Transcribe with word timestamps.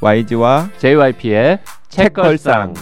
YG와 0.00 0.70
JYP의 0.78 1.60
책걸상. 1.90 2.72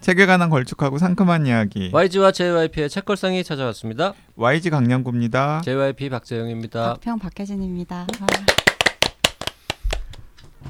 책에 0.00 0.26
관한 0.26 0.50
걸쭉하고 0.50 0.98
상큼한 0.98 1.46
이야기 1.46 1.90
YG와 1.92 2.30
JYP의 2.30 2.88
책걸상이 2.90 3.42
찾아왔습니다. 3.42 4.12
YG 4.36 4.70
강량구입니다. 4.70 5.62
JYP 5.64 6.10
박재영입니다. 6.10 6.92
박평 6.94 7.18
박혜진입니다. 7.18 8.06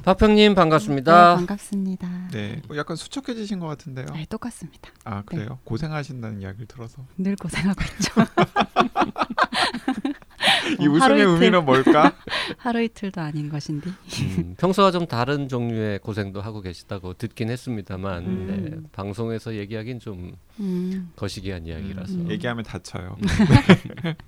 박평님 0.04 0.54
반갑습니다. 0.54 1.30
네, 1.30 1.36
반갑습니다. 1.36 2.08
네, 2.32 2.62
뭐 2.68 2.76
약간 2.76 2.96
수척해지신 2.96 3.58
것 3.58 3.66
같은데요. 3.66 4.06
네, 4.14 4.24
똑같습니다. 4.30 4.90
아 5.04 5.22
그래요? 5.26 5.58
고생하신다는 5.64 6.40
이야기를 6.42 6.66
들어서 6.68 7.04
늘 7.18 7.34
고생하고 7.36 7.82
있죠. 7.82 8.12
이뭐 10.80 10.98
하루 10.98 11.14
웃음의 11.14 11.20
이틀. 11.22 11.26
의미는 11.34 11.64
뭘까? 11.64 12.14
하루 12.58 12.82
이틀도 12.82 13.20
아닌 13.20 13.48
것인데. 13.48 13.90
음, 14.38 14.54
평소와 14.58 14.90
좀 14.90 15.06
다른 15.06 15.48
종류의 15.48 15.98
고생도 16.00 16.40
하고 16.40 16.60
계시다고 16.60 17.14
듣긴 17.14 17.50
했습니다만 17.50 18.24
음. 18.26 18.46
네, 18.82 18.88
방송에서 18.92 19.54
얘기하긴 19.54 20.00
좀 20.00 20.36
음, 20.60 21.10
거시기한 21.16 21.66
이야기라서. 21.66 22.14
음. 22.14 22.30
얘기하면 22.30 22.64
다쳐요. 22.64 23.16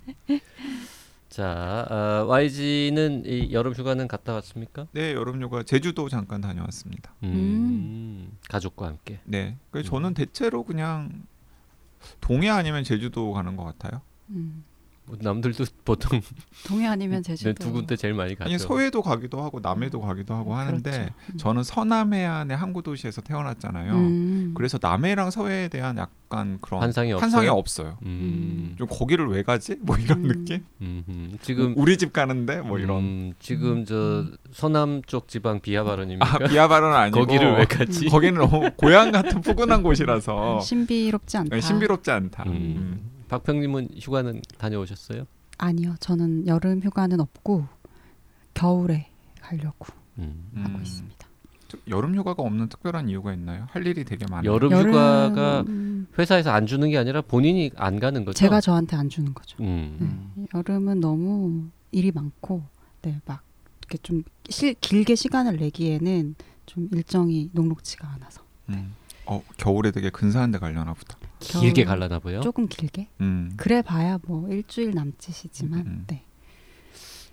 자, 1.29 1.85
어, 1.89 2.25
YG는 2.27 3.23
이 3.25 3.53
여름 3.53 3.73
휴가는 3.73 4.07
갔다 4.07 4.33
왔습니까? 4.33 4.87
네, 4.93 5.13
여름 5.13 5.41
휴가 5.41 5.61
제주도 5.61 6.09
잠깐 6.09 6.41
다녀왔습니다. 6.41 7.13
음, 7.23 8.31
가족과 8.49 8.87
함께. 8.87 9.19
네, 9.25 9.55
그래서 9.69 9.89
저는 9.91 10.15
대체로 10.15 10.63
그냥 10.63 11.11
동해 12.19 12.49
아니면 12.49 12.83
제주도 12.83 13.31
가는 13.31 13.55
것 13.55 13.63
같아요. 13.63 14.01
음. 14.29 14.63
뭐 15.09 15.17
남들도 15.19 15.65
보통 15.83 16.21
동해 16.67 16.85
아니면 16.85 17.23
제주도. 17.23 17.49
네, 17.49 17.53
두 17.55 17.71
군데 17.71 17.95
제일 17.95 18.13
많이 18.13 18.35
가죠. 18.35 18.47
아니 18.47 18.59
서해도 18.59 19.01
가기도 19.01 19.41
하고 19.41 19.59
남해도 19.59 19.99
가기도 19.99 20.35
하고 20.35 20.53
하는데 20.55 20.89
그렇죠. 20.91 21.13
음. 21.33 21.37
저는 21.37 21.63
서남해안의 21.63 22.55
항구 22.55 22.83
도시에서 22.83 23.21
태어났잖아요. 23.21 23.93
음. 23.93 24.51
그래서 24.55 24.77
남해랑 24.79 25.31
서해에 25.31 25.67
대한 25.67 25.97
약간 25.97 26.59
그런 26.61 26.81
환상이 26.83 27.11
없어요. 27.11 27.23
환상이 27.23 27.47
없어요. 27.47 27.97
음, 28.03 28.75
좀 28.77 28.87
거기를 28.87 29.27
왜 29.27 29.41
가지? 29.41 29.77
뭐 29.81 29.97
이런 29.97 30.25
음. 30.25 30.27
느낌? 30.27 30.63
음, 30.81 31.03
음. 31.09 31.37
지금 31.41 31.73
우리 31.75 31.97
집 31.97 32.13
가는데 32.13 32.61
뭐 32.61 32.77
이런 32.77 32.99
음, 32.99 33.33
지금 33.39 33.85
저 33.85 34.25
서남 34.51 35.01
쪽 35.07 35.27
지방 35.27 35.59
비하 35.59 35.83
발언입니까? 35.83 36.35
아 36.35 36.37
비하 36.47 36.67
발언 36.67 36.93
아니고 36.93 37.21
거기를 37.21 37.57
왜 37.57 37.65
가지? 37.65 38.05
거기는 38.09 38.39
너무 38.39 38.69
고향 38.77 39.11
같은 39.11 39.41
푸근한 39.41 39.81
곳이라서 39.81 40.59
신비롭지 40.59 41.37
않다. 41.37 41.55
네, 41.55 41.61
신비롭지 41.61 42.11
않다. 42.11 42.43
박평님은 43.29 43.89
휴가는 43.99 44.41
다녀오셨어요? 44.57 45.25
아니요, 45.57 45.95
저는 45.99 46.47
여름 46.47 46.81
휴가는 46.81 47.19
없고 47.19 47.65
겨울에 48.53 49.07
가려고 49.41 49.85
음. 50.17 50.49
하고 50.55 50.77
음. 50.77 50.81
있습니다. 50.81 51.27
저- 51.67 51.77
여름 51.87 52.15
휴가가 52.15 52.41
없는 52.43 52.67
특별한 52.69 53.09
이유가 53.09 53.31
있나요? 53.33 53.67
할 53.69 53.85
일이 53.85 54.03
되게 54.03 54.25
많아요. 54.29 54.51
여름 54.51 54.71
여름- 54.71 54.89
휴가가 54.91 55.61
음, 55.67 56.07
회사에서 56.17 56.49
안 56.51 56.65
주는 56.65 56.89
게 56.89 56.97
아니라 56.97 57.21
본인이 57.21 57.69
안 57.75 57.99
가는 57.99 58.25
거죠? 58.25 58.35
제가 58.37 58.59
저한테 58.59 58.95
안 58.95 59.07
주는 59.07 59.33
거죠. 59.33 59.57
음. 59.61 60.31
네, 60.35 60.45
여름은 60.55 60.99
너무 60.99 61.67
일이 61.91 62.11
많고, 62.11 62.63
네, 63.03 63.19
막 63.25 63.43
이렇게 63.79 63.99
좀 63.99 64.23
실, 64.49 64.73
길게 64.81 65.13
시간을 65.15 65.57
내기에는 65.57 66.35
좀 66.65 66.89
일정이 66.91 67.49
녹록지가 67.53 68.07
않아서 68.15 68.41
음. 68.69 68.93
어 69.27 69.43
겨울에 69.57 69.91
되게 69.91 70.09
근사한 70.09 70.49
데 70.51 70.57
가려나 70.57 70.93
보다. 70.95 71.17
길게 71.39 71.83
겨울- 71.85 71.99
갈라나 71.99 72.19
봐요. 72.19 72.41
조금 72.41 72.67
길게. 72.67 73.07
음. 73.21 73.53
그래 73.57 73.81
봐야 73.81 74.19
뭐 74.27 74.47
일주일 74.49 74.91
남짓이지만, 74.93 75.79
음. 75.79 76.03
네. 76.07 76.23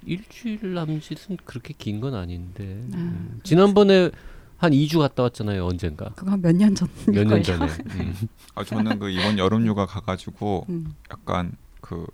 일주일 0.05 0.75
남짓은 0.75 1.39
그렇게 1.45 1.75
긴 1.77 2.01
건 2.01 2.15
아닌데. 2.15 2.81
아, 2.93 2.97
음. 2.97 3.41
지난번에 3.43 4.11
한 4.59 4.73
2주 4.73 4.99
갔다 5.01 5.23
왔잖아요. 5.25 5.67
언젠가. 5.67 6.11
그거 6.15 6.31
한 6.31 6.41
몇 6.41 6.55
년 6.55 6.75
전. 6.75 6.89
몇 7.09 7.25
년 7.27 7.43
전에. 7.43 7.67
음. 8.01 8.15
아 8.55 8.65
저는 8.65 8.99
그 8.99 9.11
이번 9.11 9.39
여름 9.39 9.67
휴가 9.67 9.85
가가지고 9.87 10.67
음. 10.69 10.95
약간 11.11 11.53
그 11.81 12.07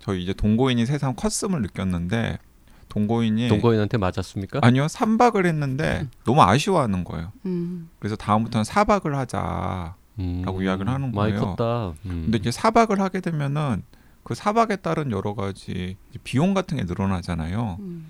저희 0.00 0.22
이제 0.22 0.32
동거인이 0.32 0.84
새삼 0.86 1.14
컸음을 1.14 1.62
느꼈는데 1.62 2.38
동거인이 2.88 3.48
동거인한테 3.48 3.96
맞았습니까? 3.98 4.60
아니요 4.62 4.86
3박을 4.86 5.46
했는데 5.46 6.08
너무 6.24 6.42
아쉬워하는 6.42 7.04
거예요. 7.04 7.32
음. 7.46 7.88
그래서 8.00 8.16
다음부터는 8.16 8.64
4박을 8.64 9.12
하자. 9.12 9.94
음. 10.20 10.42
라고 10.44 10.62
이야기를 10.62 10.90
하는 10.92 11.12
많이 11.12 11.32
거예요. 11.32 11.40
컸다. 11.56 11.88
음. 12.06 12.22
근데 12.30 12.38
이제 12.38 12.50
4박을 12.50 12.98
하게 12.98 13.20
되면은 13.20 13.82
그 14.22 14.34
4박에 14.34 14.82
따른 14.82 15.10
여러 15.10 15.34
가지 15.34 15.96
비용 16.24 16.54
같은 16.54 16.76
게 16.76 16.84
늘어나잖아요. 16.84 17.76
음. 17.80 18.06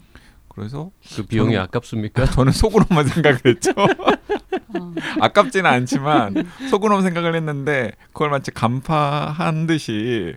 그래서 0.49 0.91
그 1.15 1.22
비용이 1.25 1.54
저는- 1.54 1.60
아깝습니까? 1.60 2.25
저는 2.26 2.53
속으로만 2.53 3.06
생각을 3.06 3.41
했죠. 3.47 3.70
어. 3.72 4.94
아깝지는 5.20 5.70
않지만 5.70 6.34
속으로만 6.70 7.03
생각을 7.04 7.34
했는데 7.37 7.93
그걸 8.12 8.31
마치 8.31 8.50
간파한 8.50 9.66
듯이 9.66 10.34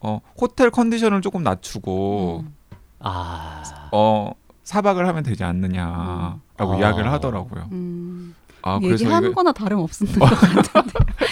어, 0.00 0.20
호텔 0.40 0.70
컨디션을 0.70 1.20
조금 1.20 1.42
낮추고 1.42 2.44
음. 2.46 2.54
아. 3.00 3.62
어, 3.92 4.32
4박을 4.64 5.04
하면 5.04 5.22
되지 5.24 5.42
않느냐라고 5.44 6.74
음. 6.74 6.78
이야기를 6.78 7.08
아. 7.08 7.12
하더라고요. 7.14 7.68
음. 7.72 8.34
아 8.62 8.78
얘기하는 8.82 9.30
이거 9.30 9.34
거나 9.42 9.52
다름없는 9.52 10.12
것 10.18 10.24
같은데. 10.30 10.90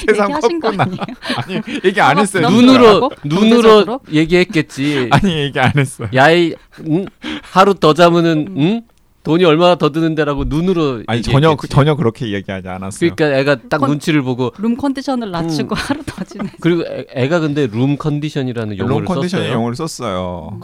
세상 0.08 0.24
얘기하신 0.30 0.60
거 0.60 0.70
컸구나. 0.70 0.84
아니에요? 0.84 1.04
아니 1.36 1.60
얘기 1.84 2.00
안 2.00 2.16
어, 2.18 2.20
했어요. 2.20 2.48
눈으로? 2.48 3.10
눈으로? 3.24 4.00
얘기했겠지. 4.12 5.08
아니 5.12 5.32
얘기 5.38 5.58
안 5.60 5.72
했어요. 5.76 6.08
야이 6.14 6.54
응? 6.88 7.06
하루 7.42 7.74
더 7.74 7.94
자면은 7.94 8.54
응? 8.56 8.82
돈이 9.22 9.44
얼마나 9.44 9.74
더 9.74 9.90
드는데라고 9.92 10.44
눈으로 10.46 11.02
아니 11.06 11.18
얘기했겠지. 11.18 11.30
전혀 11.30 11.54
그- 11.54 11.68
전혀 11.68 11.94
그렇게 11.94 12.32
얘기하지 12.32 12.68
않았어요. 12.68 13.10
그러니까 13.14 13.38
애가 13.38 13.56
딱 13.68 13.78
컨- 13.78 13.90
눈치를 13.90 14.22
보고 14.22 14.52
룸 14.58 14.76
컨디션을 14.76 15.30
낮추고 15.30 15.74
음. 15.74 15.76
하루 15.76 16.02
더 16.06 16.24
지내. 16.24 16.50
그리고 16.60 16.82
애, 16.86 17.04
애가 17.14 17.40
근데 17.40 17.66
룸 17.66 17.96
컨디션이라는 17.96 18.76
롱 18.78 18.88
용어를 18.88 19.06
컨디션의 19.06 19.46
썼어요. 19.46 19.54
용어를 19.58 19.76
썼어요. 19.76 20.50
음. 20.54 20.60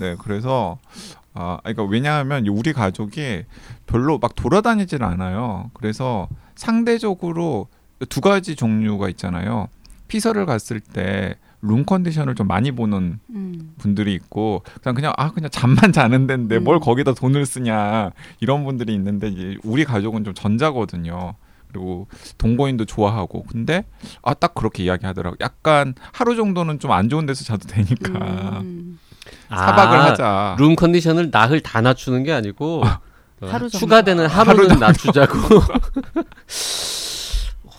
네, 0.00 0.16
그래서 0.22 0.78
아, 1.40 1.58
그러니까 1.62 1.84
왜냐하면 1.84 2.46
우리 2.48 2.72
가족이 2.72 3.44
별로 3.86 4.18
막 4.18 4.34
돌아다니질 4.34 5.04
않아요. 5.04 5.70
그래서 5.72 6.28
상대적으로 6.56 7.68
두 8.08 8.20
가지 8.20 8.56
종류가 8.56 9.08
있잖아요. 9.10 9.68
피서를 10.08 10.46
갔을 10.46 10.80
때 10.80 11.36
룸 11.60 11.84
컨디션을 11.84 12.36
좀 12.36 12.46
많이 12.46 12.70
보는 12.70 13.18
음. 13.30 13.74
분들이 13.78 14.14
있고 14.14 14.62
그냥 14.80 14.94
그냥 14.94 15.12
아 15.16 15.32
그냥 15.32 15.50
잠만 15.50 15.92
자는 15.92 16.26
데인데 16.28 16.58
음. 16.58 16.64
뭘 16.64 16.78
거기다 16.78 17.14
돈을 17.14 17.44
쓰냐 17.46 18.12
이런 18.40 18.64
분들이 18.64 18.94
있는데 18.94 19.26
이제 19.28 19.56
우리 19.64 19.84
가족은 19.84 20.22
좀 20.24 20.34
전자거든요. 20.34 21.34
그리고 21.68 22.06
동거인도 22.38 22.84
좋아하고 22.84 23.42
근데 23.42 23.84
아 24.22 24.34
딱 24.34 24.54
그렇게 24.54 24.84
이야기하더라고. 24.84 25.36
약간 25.40 25.94
하루 26.12 26.36
정도는 26.36 26.78
좀 26.78 26.92
안 26.92 27.08
좋은 27.08 27.26
데서 27.26 27.44
자도 27.44 27.66
되니까 27.66 28.60
음. 28.60 28.98
사박을 29.48 29.98
아, 29.98 30.04
하자. 30.06 30.56
룸 30.58 30.76
컨디션을 30.76 31.30
나흘 31.30 31.60
다 31.60 31.80
낮추는 31.80 32.22
게 32.24 32.32
아니고 32.32 32.82
어, 32.84 33.00
하루 33.46 33.68
정도. 33.68 33.78
추가되는 33.78 34.26
하루 34.26 34.50
하루는 34.50 34.68
정도. 34.70 34.86
낮추자고. 34.86 35.38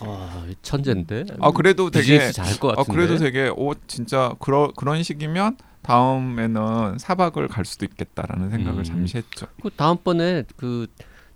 와, 0.00 0.28
천재인데. 0.62 1.24
아 1.40 1.50
그래도 1.50 1.90
되게 1.90 2.02
비즈니스 2.18 2.32
잘할 2.32 2.58
것아 2.58 2.76
같은데. 2.76 2.96
그래도 2.96 3.18
되게 3.18 3.50
오 3.54 3.74
진짜 3.86 4.34
그러, 4.38 4.72
그런 4.74 5.02
식이면 5.02 5.56
다음에는 5.82 6.98
사박을 6.98 7.48
갈 7.48 7.64
수도 7.64 7.84
있겠다라는 7.84 8.50
생각을 8.50 8.80
음. 8.80 8.84
잠시 8.84 9.18
했죠. 9.18 9.46
그 9.62 9.70
다음번에 9.70 10.44
그 10.56 10.86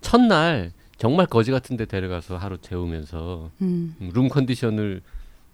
첫날 0.01 0.71
정말 0.97 1.25
거지 1.27 1.51
같은 1.51 1.77
데 1.77 1.85
데려가서 1.85 2.37
하루 2.37 2.57
재우면서 2.57 3.49
음. 3.61 3.95
음, 4.01 4.11
룸 4.13 4.29
컨디션을 4.29 5.01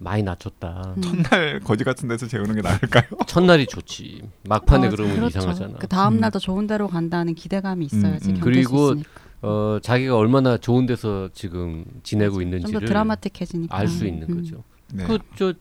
많이 0.01 0.23
낮췄다. 0.23 0.95
음. 0.97 1.01
첫날 1.01 1.59
거지 1.59 1.83
같은 1.83 2.09
데서 2.09 2.27
재우는 2.27 2.55
게 2.55 2.61
나을까요? 2.61 3.03
첫날이 3.27 3.67
좋지. 3.67 4.21
막판에 4.47 4.87
어, 4.87 4.89
그러면 4.89 5.15
그렇죠. 5.15 5.39
이상하잖아. 5.39 5.77
그 5.77 5.87
다음 5.87 6.15
음. 6.15 6.19
날더 6.19 6.39
좋은 6.39 6.65
데로 6.67 6.87
간다는 6.87 7.35
기대감이 7.35 7.85
있어야지 7.85 8.29
음, 8.29 8.35
음. 8.35 8.39
견딜 8.39 8.41
그리고 8.41 8.87
수 8.87 8.91
있으니까. 8.93 9.21
어 9.43 9.79
자기가 9.81 10.15
얼마나 10.17 10.57
좋은 10.57 10.85
데서 10.85 11.29
지금 11.33 11.85
지내고 12.03 12.33
좀 12.35 12.41
있는지를 12.43 12.79
더 12.81 12.85
드라마틱해지니까. 12.85 13.75
알 13.77 13.87
수 13.87 14.05
있는 14.07 14.27
음. 14.29 14.35
거죠. 14.37 14.63
네. 14.93 15.05
그저 15.05 15.53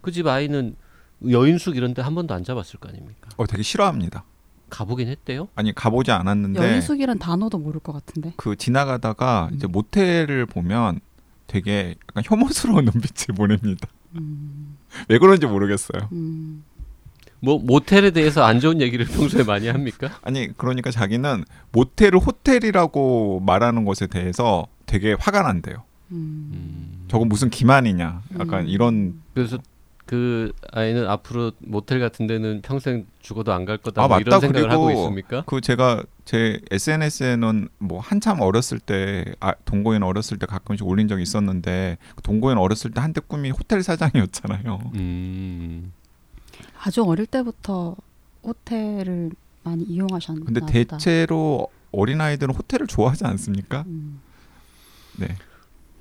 그 0.00 0.10
집 0.10 0.26
아이는 0.26 0.76
여인숙 1.28 1.76
이런 1.76 1.92
데 1.94 2.02
한 2.02 2.14
번도 2.14 2.32
안 2.34 2.44
잡았을 2.44 2.78
거 2.80 2.88
아닙니까? 2.88 3.28
어 3.36 3.46
되게 3.46 3.62
싫어합니다. 3.62 4.24
가보긴 4.70 5.08
했대요. 5.08 5.48
아니 5.54 5.74
가보지 5.74 6.10
않았는데 6.12 6.60
여인숙이란 6.60 7.18
단어도 7.18 7.58
모를 7.58 7.80
것 7.80 7.92
같은데. 7.92 8.32
그 8.36 8.56
지나가다가 8.56 9.48
음. 9.50 9.56
이제 9.56 9.66
모텔을 9.66 10.46
보면 10.46 11.00
되게 11.46 11.94
약간 12.08 12.22
혐오스러운 12.26 12.84
눈빛을 12.92 13.34
보냅니다. 13.34 13.88
음. 14.16 14.76
왜 15.08 15.18
그런지 15.18 15.46
모르겠어요. 15.46 16.08
음. 16.12 16.64
뭐 17.40 17.58
모텔에 17.58 18.10
대해서 18.10 18.44
안 18.44 18.60
좋은 18.60 18.80
얘기를 18.80 19.04
평소에 19.06 19.44
많이 19.44 19.68
합니까? 19.68 20.18
아니 20.24 20.48
그러니까 20.56 20.90
자기는 20.90 21.44
모텔을 21.72 22.18
호텔이라고 22.18 23.40
말하는 23.44 23.84
것에 23.84 24.06
대해서 24.06 24.66
되게 24.86 25.14
화가 25.18 25.42
난대요. 25.42 25.84
음. 26.12 26.50
음. 26.52 27.04
저거 27.08 27.24
무슨 27.24 27.50
기만이냐. 27.50 28.22
약간 28.38 28.64
음. 28.64 28.68
이런 28.68 29.22
그래서 29.34 29.58
그 30.06 30.52
아이는 30.72 31.08
앞으로 31.08 31.50
모텔 31.58 31.98
같은 31.98 32.26
데는 32.28 32.62
평생 32.62 33.06
죽어도 33.20 33.52
안 33.52 33.64
갈 33.64 33.76
거다 33.78 34.02
아, 34.04 34.06
뭐 34.06 34.16
맞다. 34.16 34.20
이런 34.28 34.40
생각을 34.40 34.68
그리고 34.68 34.82
하고 34.88 34.90
있습니까? 35.00 35.42
그 35.46 35.60
제가 35.60 36.04
제 36.24 36.60
SNS에는 36.70 37.68
뭐 37.78 37.98
한참 38.00 38.40
어렸을 38.40 38.78
때 38.78 39.24
아, 39.40 39.52
동고인 39.64 40.04
어렸을 40.04 40.38
때 40.38 40.46
가끔씩 40.46 40.86
올린 40.86 41.08
적이 41.08 41.22
있었는데 41.24 41.98
그 42.14 42.22
동고인 42.22 42.56
어렸을 42.58 42.92
때 42.92 43.00
한때 43.00 43.20
꿈이 43.26 43.50
호텔 43.50 43.82
사장이었잖아요. 43.82 44.92
음. 44.94 45.92
아주 46.80 47.02
어릴 47.02 47.26
때부터 47.26 47.96
호텔을 48.44 49.32
많이 49.64 49.82
이용하셨나 49.82 50.44
근데. 50.46 50.60
대체로 50.66 51.66
어린 51.90 52.20
아이들은 52.20 52.54
호텔을 52.54 52.86
좋아하지 52.86 53.24
않습니까? 53.24 53.82
음. 53.88 54.20
네. 55.16 55.34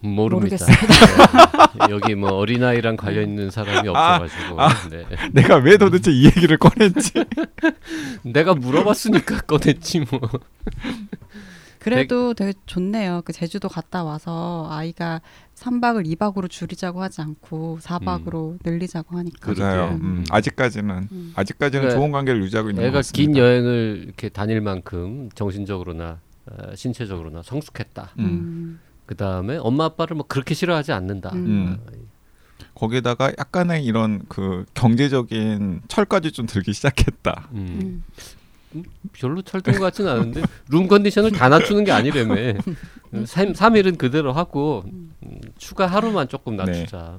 모릅니다. 0.07 0.65
네. 0.65 1.87
여기 1.89 2.15
뭐 2.15 2.31
어린아이랑 2.31 2.97
관련 2.97 3.29
있는 3.29 3.51
사람이 3.51 3.89
아, 3.93 4.15
없어가지고 4.15 4.89
네. 4.89 5.05
내가 5.33 5.57
왜 5.57 5.77
도대체 5.77 6.11
이 6.11 6.25
얘기를 6.25 6.57
꺼냈지? 6.57 7.13
내가 8.23 8.53
물어봤으니까 8.55 9.41
꺼냈지 9.41 10.01
뭐. 10.01 10.19
그래도 11.79 12.33
되게 12.33 12.53
좋네요. 12.65 13.21
그 13.25 13.31
제주도 13.31 13.69
갔다 13.69 14.03
와서 14.03 14.67
아이가 14.71 15.21
3박을 15.53 16.07
2박으로 16.15 16.49
줄이자고 16.49 17.03
하지 17.03 17.21
않고 17.21 17.77
4박으로 17.79 18.57
늘리자고 18.65 19.15
하니까. 19.17 19.53
맞아요. 19.53 19.89
그러게. 19.89 19.93
음, 20.03 20.25
아직까지는 20.31 21.07
음. 21.11 21.33
아직까지는 21.35 21.81
그러니까 21.81 21.99
좋은 21.99 22.11
관계를 22.11 22.41
유지하고 22.41 22.71
있는 22.71 22.91
것 22.91 22.97
같습니다. 22.97 23.15
긴 23.15 23.37
여행을 23.37 24.03
이렇게 24.05 24.29
다닐 24.29 24.61
만큼 24.61 25.29
정신적으로나 25.35 26.21
어, 26.47 26.75
신체적으로나 26.75 27.43
성숙했다. 27.43 28.13
음. 29.05 29.07
음. 29.07 29.07
그 29.07 29.15
다음에 29.15 29.57
엄마 29.57 29.85
아빠를 29.85 30.15
뭐 30.15 30.25
그렇게 30.27 30.53
싫어하지 30.53 30.91
않는다. 30.91 31.31
음. 31.33 31.77
어, 31.79 31.91
거기에다가 32.75 33.31
약간의 33.37 33.85
이런 33.85 34.23
그 34.27 34.65
경제적인 34.73 35.81
철까지 35.87 36.31
좀 36.31 36.45
들기 36.45 36.73
시작했다. 36.73 37.49
음. 37.53 38.03
음. 38.75 38.83
별로 39.13 39.41
철든 39.41 39.73
것 39.73 39.79
같지는 39.79 40.11
않은데 40.11 40.41
룸 40.69 40.87
컨디션을 40.87 41.31
다 41.31 41.47
낮추는 41.49 41.83
게 41.85 41.91
아니라며. 41.91 42.59
3, 43.25 43.53
삼일은 43.53 43.95
그대로 43.95 44.33
하고 44.33 44.83
음, 44.85 45.39
추가 45.57 45.87
하루만 45.87 46.27
조금 46.27 46.57
낮추자. 46.57 47.17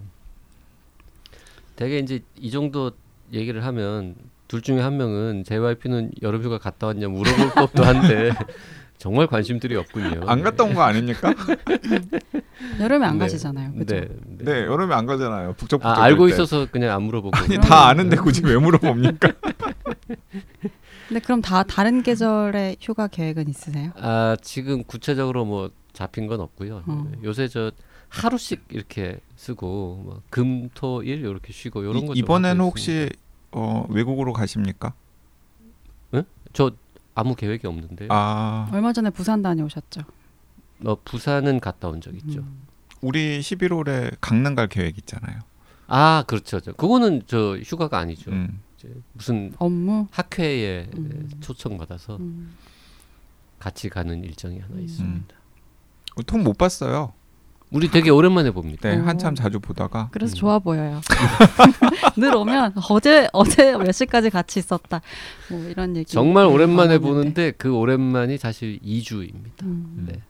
되게 1.76 1.98
이제 1.98 2.20
이 2.38 2.50
정도 2.50 2.90
얘기를 3.32 3.64
하면 3.64 4.14
둘 4.48 4.60
중에 4.62 4.80
한 4.80 4.96
명은 4.96 5.44
JYP는 5.44 6.12
여름휴가 6.22 6.58
갔다 6.58 6.88
왔냐 6.88 7.08
물어볼 7.08 7.50
법도 7.50 7.84
한데 7.84 8.30
정말 8.98 9.26
관심들이 9.26 9.76
없군요. 9.76 10.22
안 10.26 10.42
갔다 10.42 10.64
온 10.64 10.74
거 10.74 10.82
아닙니까? 10.82 11.32
여름에 12.80 13.06
안 13.06 13.14
네. 13.14 13.24
가시잖아요. 13.24 13.72
그죠? 13.74 13.94
네. 13.94 14.08
네. 14.38 14.44
네, 14.44 14.52
여름에 14.64 14.94
안 14.94 15.06
가잖아요. 15.06 15.52
북적북적. 15.54 15.86
아, 15.98 16.02
알고 16.02 16.26
될 16.26 16.36
때. 16.36 16.42
있어서 16.42 16.66
그냥 16.70 16.94
안 16.94 17.02
물어보고. 17.02 17.36
아니 17.36 17.56
다 17.58 17.86
아는데 17.88 18.16
굳이 18.16 18.42
왜 18.44 18.56
물어봅니까? 18.56 19.32
근데 21.08 21.20
그럼 21.20 21.40
다 21.40 21.62
다른 21.62 22.02
계절의 22.02 22.78
휴가 22.80 23.06
계획은 23.06 23.48
있으세요? 23.48 23.92
아 23.96 24.36
지금 24.42 24.82
구체적으로 24.84 25.44
뭐 25.44 25.70
잡힌 25.92 26.26
건 26.26 26.40
없고요. 26.40 26.82
어. 26.86 27.12
요새 27.22 27.46
저 27.48 27.70
하루씩 28.08 28.64
이렇게 28.70 29.18
쓰고 29.36 30.02
뭐 30.04 30.22
금토일 30.30 31.20
이렇게 31.20 31.52
쉬고 31.52 31.82
이런 31.82 31.98
이- 31.98 32.06
거 32.06 32.12
이번에는 32.14 32.60
혹시 32.64 33.08
어, 33.52 33.86
외국으로 33.90 34.32
가십니까? 34.32 34.94
저 36.52 36.70
아무 37.16 37.34
계획이 37.34 37.66
없는데 37.66 38.06
아, 38.10 38.68
얼마 38.72 38.92
전에 38.92 39.10
부산 39.10 39.42
다녀오셨죠? 39.42 40.02
어, 40.84 40.96
부산은 41.04 41.58
갔다 41.60 41.88
온 41.88 42.00
적 42.00 42.14
있죠. 42.14 42.40
음. 42.40 42.62
우리 43.00 43.40
11월에 43.40 44.16
강릉 44.20 44.54
갈 44.54 44.68
계획 44.68 44.98
있잖아요. 44.98 45.40
아 45.88 46.24
그렇죠. 46.26 46.60
저, 46.60 46.72
그거는 46.72 47.22
저 47.26 47.56
휴가가 47.58 47.98
아니죠. 47.98 48.30
음. 48.30 48.60
이제 48.76 48.92
무슨 49.14 49.52
업무? 49.58 50.06
학회에 50.10 50.90
음. 50.96 51.30
초청 51.40 51.78
받아서 51.78 52.16
음. 52.16 52.54
같이 53.58 53.88
가는 53.88 54.22
일정이 54.22 54.58
하나 54.60 54.74
음. 54.76 54.84
있습니다. 54.84 55.34
통 56.26 56.44
못 56.44 56.56
봤어요. 56.58 57.12
우리 57.76 57.90
되게 57.90 58.08
오랜만에 58.08 58.52
봅니다. 58.52 58.88
네, 58.88 58.96
오. 58.96 59.02
한참 59.02 59.34
자주 59.34 59.60
보다가 59.60 60.08
그래서 60.10 60.34
음. 60.34 60.36
좋아 60.36 60.58
보여요. 60.58 61.02
늘 62.16 62.34
오면 62.34 62.72
어제 62.88 63.28
어제 63.34 63.76
몇 63.76 63.92
시까지 63.92 64.30
같이 64.30 64.58
있었다. 64.58 65.02
뭐 65.50 65.62
이런 65.68 65.94
얘기. 65.94 66.10
정말 66.10 66.46
오랜만에. 66.46 66.96
보는데 66.96 67.50
그 67.50 67.74
오랜만이 67.74 68.38
사실 68.38 68.78
2주입니다. 68.80 69.62
음. 69.64 70.06
네. 70.08 70.22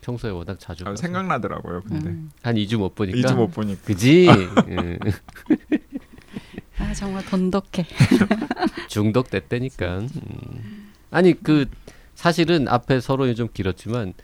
평소에 0.00 0.30
워낙 0.30 0.58
자주 0.58 0.84
아. 0.86 0.96
생각나더라고요. 0.96 1.82
근데 1.86 2.08
음. 2.08 2.30
한 2.42 2.54
2주 2.54 2.78
못 2.78 2.94
보니까 2.94 3.18
2주 3.18 3.36
못 3.36 3.48
보니까 3.48 3.82
그지 3.84 4.28
음, 4.30 4.98
아 6.78 6.94
정말 6.94 7.22
돈독해. 7.26 7.86
중독됐다니까 8.88 9.98
음. 9.98 10.90
아니 11.10 11.34
그 11.42 11.66
사실은 12.14 12.68
앞에 12.68 13.00
서론이 13.00 13.34
좀 13.34 13.48
길었지만 13.52 14.14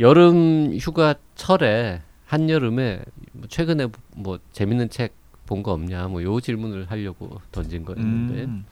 여름 0.00 0.74
휴가철에 0.76 2.02
한여름에 2.26 3.00
뭐 3.32 3.46
최근에 3.48 3.86
뭐 4.16 4.38
재밌는 4.52 4.90
책 4.90 5.14
본 5.46 5.62
거 5.64 5.72
없냐 5.72 6.06
뭐 6.06 6.22
요 6.22 6.40
질문을 6.40 6.88
하려고 6.92 7.40
던진 7.50 7.84
거였는데 7.84 8.44
음. 8.44 8.64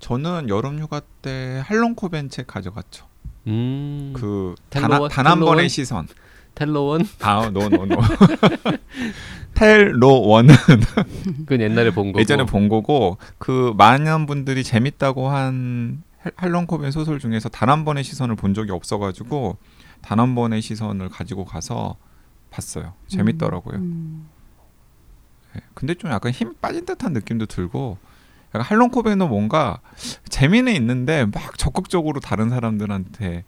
저는 0.00 0.48
여름 0.48 0.80
휴가 0.80 1.00
때 1.22 1.62
할런 1.64 1.94
코벤 1.94 2.28
책 2.28 2.48
가져갔죠. 2.48 3.06
음, 3.46 4.12
그 4.16 4.56
Tell 4.70 4.85
No 4.85 4.93
One? 4.93 5.08
단한 5.10 5.34
텔로원? 5.36 5.56
번의 5.56 5.68
시선. 5.68 6.08
텔로원 6.56 7.06
아, 7.20 7.50
노노노. 7.50 7.98
Tell 9.54 9.87
No 9.87 10.04
One은 10.04 10.54
그건 11.46 11.60
옛날에 11.60 11.90
본 11.92 12.08
거고 12.12 12.20
예전에 12.20 12.44
본 12.44 12.68
거고 12.68 13.16
그 13.38 13.72
많은 13.76 14.26
분들이 14.26 14.64
재밌다고 14.64 15.28
한 15.28 16.02
할- 16.20 16.32
할런 16.36 16.68
코벤 16.68 16.90
소설 16.90 17.20
중에서 17.20 17.48
단 17.48 17.68
한 17.68 17.84
번의 17.84 18.02
시선을 18.02 18.34
본 18.34 18.54
적이 18.54 18.72
없어가지고 18.72 19.56
단 20.02 20.18
한 20.20 20.34
번의 20.34 20.62
시선을 20.62 21.08
가지고 21.08 21.44
가서 21.44 21.96
봤어요. 22.50 22.94
재밌더라고요. 23.08 23.76
음. 23.76 24.28
예, 25.56 25.60
근데 25.74 25.94
좀 25.94 26.10
약간 26.10 26.32
힘 26.32 26.54
빠진 26.60 26.84
듯한 26.86 27.12
느낌도 27.12 27.46
들고 27.46 27.98
약간 28.48 28.62
할롱코벤은 28.62 29.28
뭔가 29.28 29.80
재미는 30.28 30.74
있는데 30.74 31.26
막 31.26 31.58
적극적으로 31.58 32.20
다른 32.20 32.48
사람들한테 32.48 33.44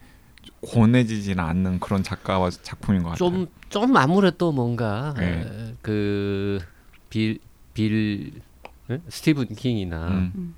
권해지지는 0.70 1.42
않는 1.42 1.80
그런 1.80 2.02
작가와 2.02 2.50
작품인 2.50 3.02
것 3.02 3.10
같아요. 3.10 3.30
좀 3.30 3.46
좀 3.70 3.96
아무래도 3.96 4.50
뭔가 4.50 5.14
네. 5.16 5.74
그빌빌 7.08 8.40
스티븐 9.08 9.54
킹이나 9.54 10.08
음. 10.08 10.54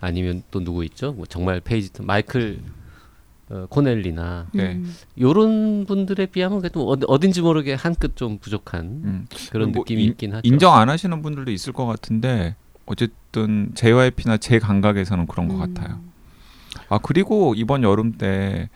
아니면 0.00 0.42
또 0.50 0.64
누구 0.64 0.84
있죠? 0.84 1.12
뭐 1.12 1.26
정말 1.26 1.60
페이지 1.60 1.90
마이클 2.02 2.62
어, 3.50 3.66
코넬리나 3.70 4.46
네. 4.52 4.74
음. 4.74 4.94
요런 5.20 5.86
분들에 5.86 6.26
비하면 6.26 6.58
그래도 6.60 6.86
어디, 6.88 7.04
어딘지 7.08 7.40
모르게 7.40 7.74
한 7.74 7.94
끗 7.94 8.14
좀 8.16 8.38
부족한 8.38 8.84
음. 9.04 9.26
그런 9.50 9.72
뭐 9.72 9.80
느낌이 9.82 10.02
인- 10.04 10.10
있긴 10.10 10.34
하죠. 10.34 10.40
인정 10.44 10.74
안 10.74 10.88
하시는 10.90 11.22
분들도 11.22 11.50
있을 11.50 11.72
것 11.72 11.86
같은데 11.86 12.56
어쨌든 12.86 13.70
JYP나 13.74 14.36
제 14.38 14.58
감각에서는 14.58 15.26
그런 15.26 15.48
것 15.48 15.54
음. 15.54 15.74
같아요. 15.74 16.00
아 16.88 16.98
그리고 16.98 17.54
이번 17.56 17.82
여름 17.82 18.12
때 18.12 18.68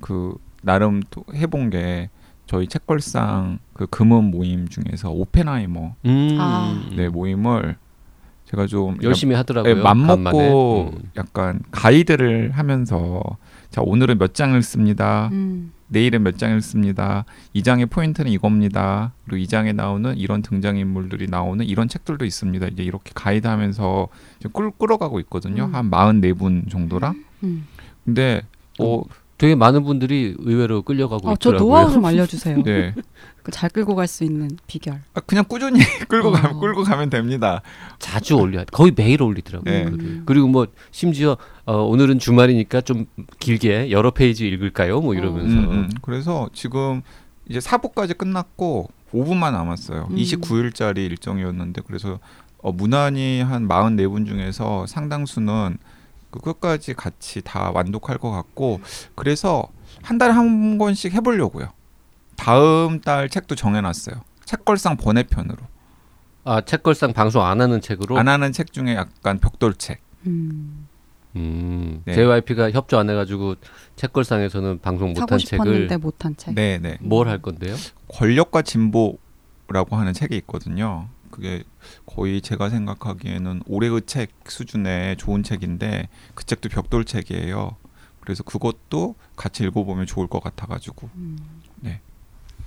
그 0.00 0.34
나름 0.62 1.00
또 1.10 1.24
해본 1.32 1.70
게 1.70 2.10
저희 2.46 2.66
책걸상 2.66 3.60
그 3.72 3.86
금은 3.86 4.24
모임 4.32 4.66
중에서 4.68 5.10
오펜하이머 5.12 5.94
음, 6.06 6.36
아. 6.40 6.82
네 6.96 7.08
모임을 7.08 7.76
제가 8.46 8.66
좀 8.66 8.96
열심히 9.02 9.34
하더라고요. 9.36 9.74
네, 9.76 9.80
맘 9.80 9.98
먹고 10.04 10.24
간만에. 10.24 10.90
음. 10.96 11.10
약간 11.16 11.60
가이드를 11.70 12.50
하면서 12.52 13.22
자 13.72 13.80
오늘은 13.80 14.18
몇 14.18 14.34
장을 14.34 14.62
씁니다. 14.62 15.30
음. 15.32 15.72
내일은 15.88 16.22
몇 16.22 16.36
장을 16.38 16.60
씁니다. 16.60 17.24
이 17.54 17.62
장의 17.62 17.86
포인트는 17.86 18.30
이겁니다. 18.30 19.12
그리고 19.24 19.38
이 19.38 19.46
장에 19.46 19.72
나오는 19.72 20.16
이런 20.16 20.42
등장 20.42 20.76
인물들이 20.76 21.26
나오는 21.26 21.64
이런 21.64 21.88
책들도 21.88 22.24
있습니다. 22.26 22.66
이제 22.68 22.82
이렇게 22.82 23.12
가이드하면서 23.14 24.08
끌 24.52 24.70
끌어가고 24.72 25.20
있거든요. 25.20 25.64
음. 25.64 25.74
한 25.74 25.90
44분 25.90 26.70
정도라. 26.70 27.14
음. 27.44 27.66
근데 28.04 28.42
어, 28.78 29.02
되게 29.38 29.54
많은 29.54 29.84
분들이 29.84 30.34
의외로 30.38 30.82
끌려가고 30.82 31.30
어, 31.30 31.36
저 31.36 31.50
있더라고요. 31.50 31.68
노하우 31.68 31.92
좀 31.92 32.04
알려주세요. 32.04 32.60
네. 32.64 32.94
그잘 33.42 33.70
끌고 33.70 33.94
갈 33.94 34.06
수 34.06 34.22
있는 34.22 34.50
비결. 34.66 35.00
아, 35.14 35.20
그냥 35.20 35.44
꾸준히 35.48 35.80
끌고 36.08 36.28
어. 36.28 36.32
가면 36.32 36.60
끌고 36.60 36.84
가면 36.84 37.08
됩니다. 37.10 37.62
자주 37.98 38.34
올려 38.36 38.64
거의 38.70 38.92
매일 38.94 39.22
올리더라고요. 39.22 39.72
네. 39.72 39.84
음. 39.84 40.22
그리고 40.26 40.46
뭐 40.46 40.66
심지어 40.90 41.36
어, 41.64 41.76
오늘은 41.82 42.18
주말이니까 42.18 42.80
좀 42.80 43.06
길게 43.38 43.90
여러 43.90 44.10
페이지 44.10 44.48
읽을까요? 44.48 45.00
뭐 45.00 45.14
이러면서 45.14 45.54
음, 45.56 45.70
음. 45.72 45.90
그래서 46.02 46.48
지금 46.52 47.02
이제 47.48 47.60
4부까지 47.60 48.16
끝났고 48.18 48.90
5분만 49.12 49.52
남았어요. 49.52 50.08
음. 50.10 50.16
29일짜리 50.16 50.98
일정이었는데 50.98 51.82
그래서 51.86 52.18
어, 52.58 52.72
무난히 52.72 53.40
한 53.42 53.68
44분 53.68 54.26
중에서 54.26 54.86
상당수는 54.86 55.78
그 56.30 56.40
끝까지 56.40 56.94
같이 56.94 57.42
다 57.42 57.70
완독할 57.74 58.18
것 58.18 58.30
같고 58.30 58.80
그래서 59.14 59.68
한 60.02 60.18
달에 60.18 60.32
한 60.32 60.78
권씩 60.78 61.12
해보려고요. 61.12 61.68
다음 62.36 63.00
달 63.00 63.28
책도 63.28 63.54
정해놨어요. 63.54 64.16
책걸상 64.46 64.96
번외편으로. 64.96 65.58
아 66.44 66.60
책걸상 66.62 67.12
방송 67.12 67.44
안 67.44 67.60
하는 67.60 67.80
책으로. 67.80 68.18
안 68.18 68.28
하는 68.28 68.50
책 68.52 68.72
중에 68.72 68.96
약간 68.96 69.38
벽돌 69.38 69.74
책. 69.74 70.00
음, 70.26 70.81
음, 71.36 72.02
네. 72.04 72.14
JYP가 72.14 72.70
협조 72.72 72.98
안 72.98 73.08
해가지고 73.08 73.54
책걸상에서는 73.96 74.80
방송 74.80 75.12
못한 75.14 75.38
책을 75.38 75.98
못한 75.98 76.36
책. 76.36 76.54
네, 76.54 76.78
네. 76.78 76.98
뭘 77.00 77.28
할 77.28 77.40
건데요? 77.40 77.74
권력과 78.08 78.62
진보라고 78.62 79.96
하는 79.96 80.12
책이 80.12 80.36
있거든요. 80.38 81.08
그게 81.30 81.64
거의 82.04 82.42
제가 82.42 82.68
생각하기에는 82.68 83.62
올해의 83.66 84.02
책 84.04 84.30
수준의 84.46 85.16
좋은 85.16 85.42
책인데 85.42 86.08
그 86.34 86.44
책도 86.44 86.68
벽돌 86.68 87.04
책이에요. 87.06 87.76
그래서 88.20 88.42
그것도 88.42 89.14
같이 89.34 89.64
읽어보면 89.64 90.06
좋을 90.06 90.26
것 90.26 90.42
같아가지고 90.42 91.08
음. 91.16 91.38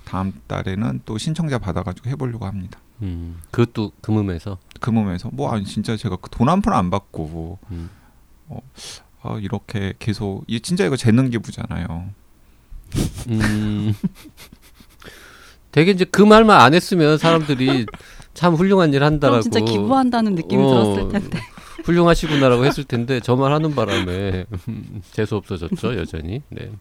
다음 0.04 0.34
달에는 0.48 1.02
또 1.06 1.18
신청자 1.18 1.58
받아가지고 1.58 2.10
해보려고 2.12 2.46
합니다. 2.46 2.80
음, 3.02 3.40
그것도 3.50 3.92
금음에서. 4.02 4.60
그 4.80 4.92
몸에서 4.92 5.30
뭐 5.34 5.52
아니 5.52 5.66
진짜 5.66 5.98
제가 5.98 6.18
돈 6.30 6.48
한 6.48 6.62
푼 6.62 6.74
안 6.74 6.92
받고 6.92 7.58
음. 7.72 7.90
아, 9.22 9.38
이렇게 9.42 9.94
계속 10.00 10.44
이 10.48 10.60
진짜 10.60 10.86
이거 10.86 10.96
재능 10.96 11.30
기부잖아요. 11.30 12.10
음. 13.30 13.94
되게 15.72 15.92
이제 15.92 16.06
그 16.06 16.22
말만 16.22 16.62
안 16.62 16.74
했으면 16.74 17.18
사람들이 17.18 17.86
참 18.34 18.54
훌륭한 18.56 18.94
일 18.94 19.04
한다라고 19.04 19.42
진짜 19.42 19.60
기부한다는 19.60 20.36
느낌이 20.36 20.64
어. 20.64 20.70
들었을 20.70 21.10
텐데. 21.12 21.40
훌륭하시구나라고 21.86 22.66
했을 22.66 22.84
텐데 22.84 23.20
저 23.20 23.36
말 23.36 23.52
하는 23.52 23.76
바람에 23.76 24.46
재수 25.12 25.36
없어졌죠 25.36 25.98
여전히. 25.98 26.42
네. 26.50 26.72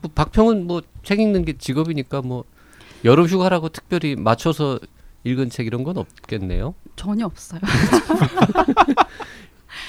뭐 0.00 0.10
박평은 0.14 0.66
뭐 0.66 0.80
책 1.02 1.20
읽는 1.20 1.44
게 1.44 1.52
직업이니까 1.56 2.22
뭐 2.22 2.44
여름 3.04 3.26
휴가라고 3.26 3.68
특별히 3.68 4.16
맞춰서 4.16 4.80
읽은 5.24 5.50
책 5.50 5.66
이런 5.66 5.84
건 5.84 5.98
없겠네요. 5.98 6.74
전혀 6.96 7.26
없어요. 7.26 7.60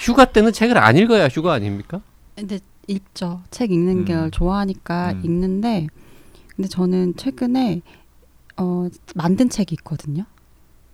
휴가 0.08 0.26
때는 0.26 0.54
책을 0.54 0.78
안 0.78 0.96
읽어야 0.98 1.28
휴가 1.28 1.54
아닙니까? 1.54 2.02
근데 2.36 2.60
읽죠. 2.88 3.42
책 3.52 3.72
읽는 3.72 3.98
음. 4.00 4.06
걸 4.06 4.32
좋아하니까 4.32 5.12
음. 5.12 5.22
읽는데 5.26 5.88
근데 6.56 6.70
저는 6.70 7.16
최근에 7.18 7.82
어 8.58 8.88
만든 9.16 9.50
책이 9.50 9.74
있거든요. 9.80 10.24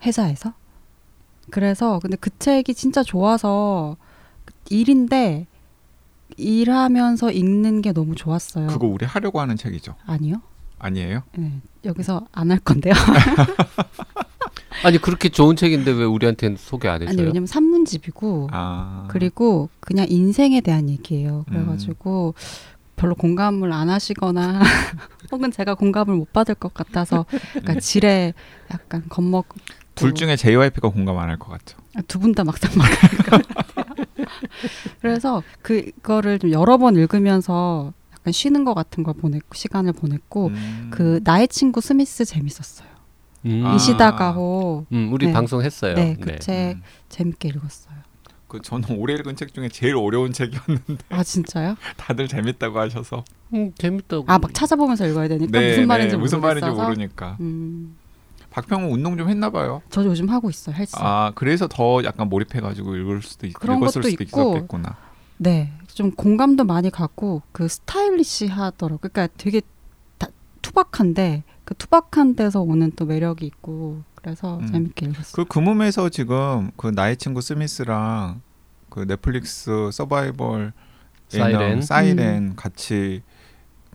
회사에서. 0.03 0.53
그래서 1.51 2.00
근데 2.00 2.17
그 2.17 2.29
책이 2.39 2.74
진짜 2.74 3.03
좋아서 3.03 3.96
일인데 4.70 5.46
일하면서 6.38 7.32
읽는 7.32 7.82
게 7.82 7.91
너무 7.93 8.15
좋았어요. 8.15 8.67
그거 8.67 8.88
우리 8.88 9.05
하려고 9.05 9.39
하는 9.39 9.55
책이죠. 9.55 9.96
아니요. 10.05 10.41
아니에요? 10.79 11.24
네, 11.38 11.62
여기서 11.86 12.25
안 12.32 12.50
할 12.51 12.60
건데요. 12.60 12.93
아니 14.83 14.97
그렇게 14.97 15.29
좋은 15.29 15.55
책인데 15.55 15.91
왜 15.91 16.03
우리한테는 16.05 16.57
소개 16.57 16.87
안 16.87 17.01
아니 17.01 17.11
해줘요? 17.11 17.27
왜냐면 17.27 17.47
산문집이고 17.47 18.49
아 18.51 19.05
그리고 19.09 19.69
그냥 19.79 20.05
인생에 20.09 20.61
대한 20.61 20.89
얘기예요. 20.89 21.45
그래가지고 21.49 22.33
별로 22.95 23.15
공감을 23.15 23.71
안 23.71 23.89
하시거나 23.89 24.61
혹은 25.31 25.51
제가 25.51 25.75
공감을 25.75 26.15
못 26.15 26.31
받을 26.33 26.55
것 26.55 26.73
같아서 26.73 27.25
약간 27.57 27.79
지레 27.79 28.33
약간 28.71 29.03
겁먹 29.09 29.47
둘 29.95 30.13
중에 30.13 30.35
JYP가 30.35 30.89
공감 30.89 31.17
안 31.19 31.29
할 31.29 31.37
것 31.37 31.49
같죠. 31.49 31.77
두 32.07 32.19
분 32.19 32.33
다 32.33 32.43
막상 32.43 32.71
막할 32.77 33.09
것 33.17 33.47
같아요. 33.47 33.95
그래서 35.01 35.43
그거를 35.61 36.39
좀 36.39 36.51
여러 36.51 36.77
번 36.77 36.95
읽으면서 36.95 37.93
약간 38.13 38.31
쉬는 38.31 38.63
것 38.65 38.73
같은 38.73 39.03
걸 39.03 39.13
보냈고 39.15 39.53
시간을 39.53 39.93
보냈고 39.93 40.47
음. 40.47 40.87
그 40.91 41.19
나의 41.23 41.47
친구 41.47 41.81
스미스 41.81 42.25
재밌었어요. 42.25 42.87
음, 43.45 43.65
아. 43.65 43.75
이시다가호 43.75 44.85
음, 44.91 45.09
우리 45.13 45.27
네. 45.27 45.33
방송했어요. 45.33 45.95
네, 45.95 46.15
그책 46.15 46.77
음. 46.77 46.81
재밌게 47.09 47.50
읽었어요. 47.50 47.95
그 48.47 48.62
저는 48.62 48.97
올해 49.00 49.15
읽은 49.15 49.35
책 49.35 49.53
중에 49.53 49.67
제일 49.69 49.95
어려운 49.97 50.31
책이었는데 50.31 50.97
아 51.09 51.23
진짜요? 51.23 51.75
다들 51.97 52.27
재밌다고 52.27 52.79
하셔서 52.79 53.23
음, 53.53 53.71
재밌다고. 53.77 54.25
아 54.27 54.38
막 54.38 54.53
찾아보면서 54.53 55.07
읽어야 55.07 55.27
되니까 55.27 55.59
무슨 55.59 55.88
말인지 55.88 56.17
무슨 56.17 56.39
말인지 56.41 56.65
모르겠어서. 56.65 56.88
모르니까 56.89 57.38
음, 57.39 57.95
박평은 58.51 58.91
운동 58.91 59.17
좀 59.17 59.27
했나 59.29 59.50
봐요. 59.50 59.81
저 59.89 60.05
요즘 60.05 60.29
하고 60.29 60.50
있어요 60.51 60.75
헬스. 60.75 60.95
아 61.00 61.31
그래서 61.33 61.67
더 61.67 62.03
약간 62.03 62.29
몰입해가지고 62.29 62.95
읽을 62.95 63.21
수도 63.23 63.47
있, 63.47 63.53
그런 63.53 63.77
읽었을 63.79 64.01
것도 64.03 64.09
수도 64.12 64.23
있고. 64.23 64.41
있었겠구나. 64.53 64.97
네, 65.38 65.73
좀 65.88 66.12
공감도 66.12 66.63
많이 66.63 66.91
갖고 66.91 67.41
그 67.51 67.67
스타일리시하더라고. 67.67 68.93
요 68.93 68.97
그러니까 69.01 69.27
되게 69.38 69.62
다, 70.19 70.27
투박한데 70.62 71.43
그 71.65 71.75
투박한 71.75 72.36
데서 72.36 72.62
오는 72.62 72.91
또 72.96 73.05
매력이 73.05 73.46
있고 73.46 74.03
그래서 74.15 74.58
음. 74.60 74.67
재밌게 74.67 75.05
읽었어요. 75.08 75.34
그 75.34 75.46
금음에서 75.46 76.10
지금 76.10 76.72
그 76.77 76.88
나의 76.88 77.17
친구 77.17 77.41
스미스랑 77.41 78.41
그 78.89 79.05
넷플릭스 79.08 79.89
서바이벌 79.91 80.74
사이렌. 81.29 81.82
사이렌 81.82 82.55
같이 82.55 83.24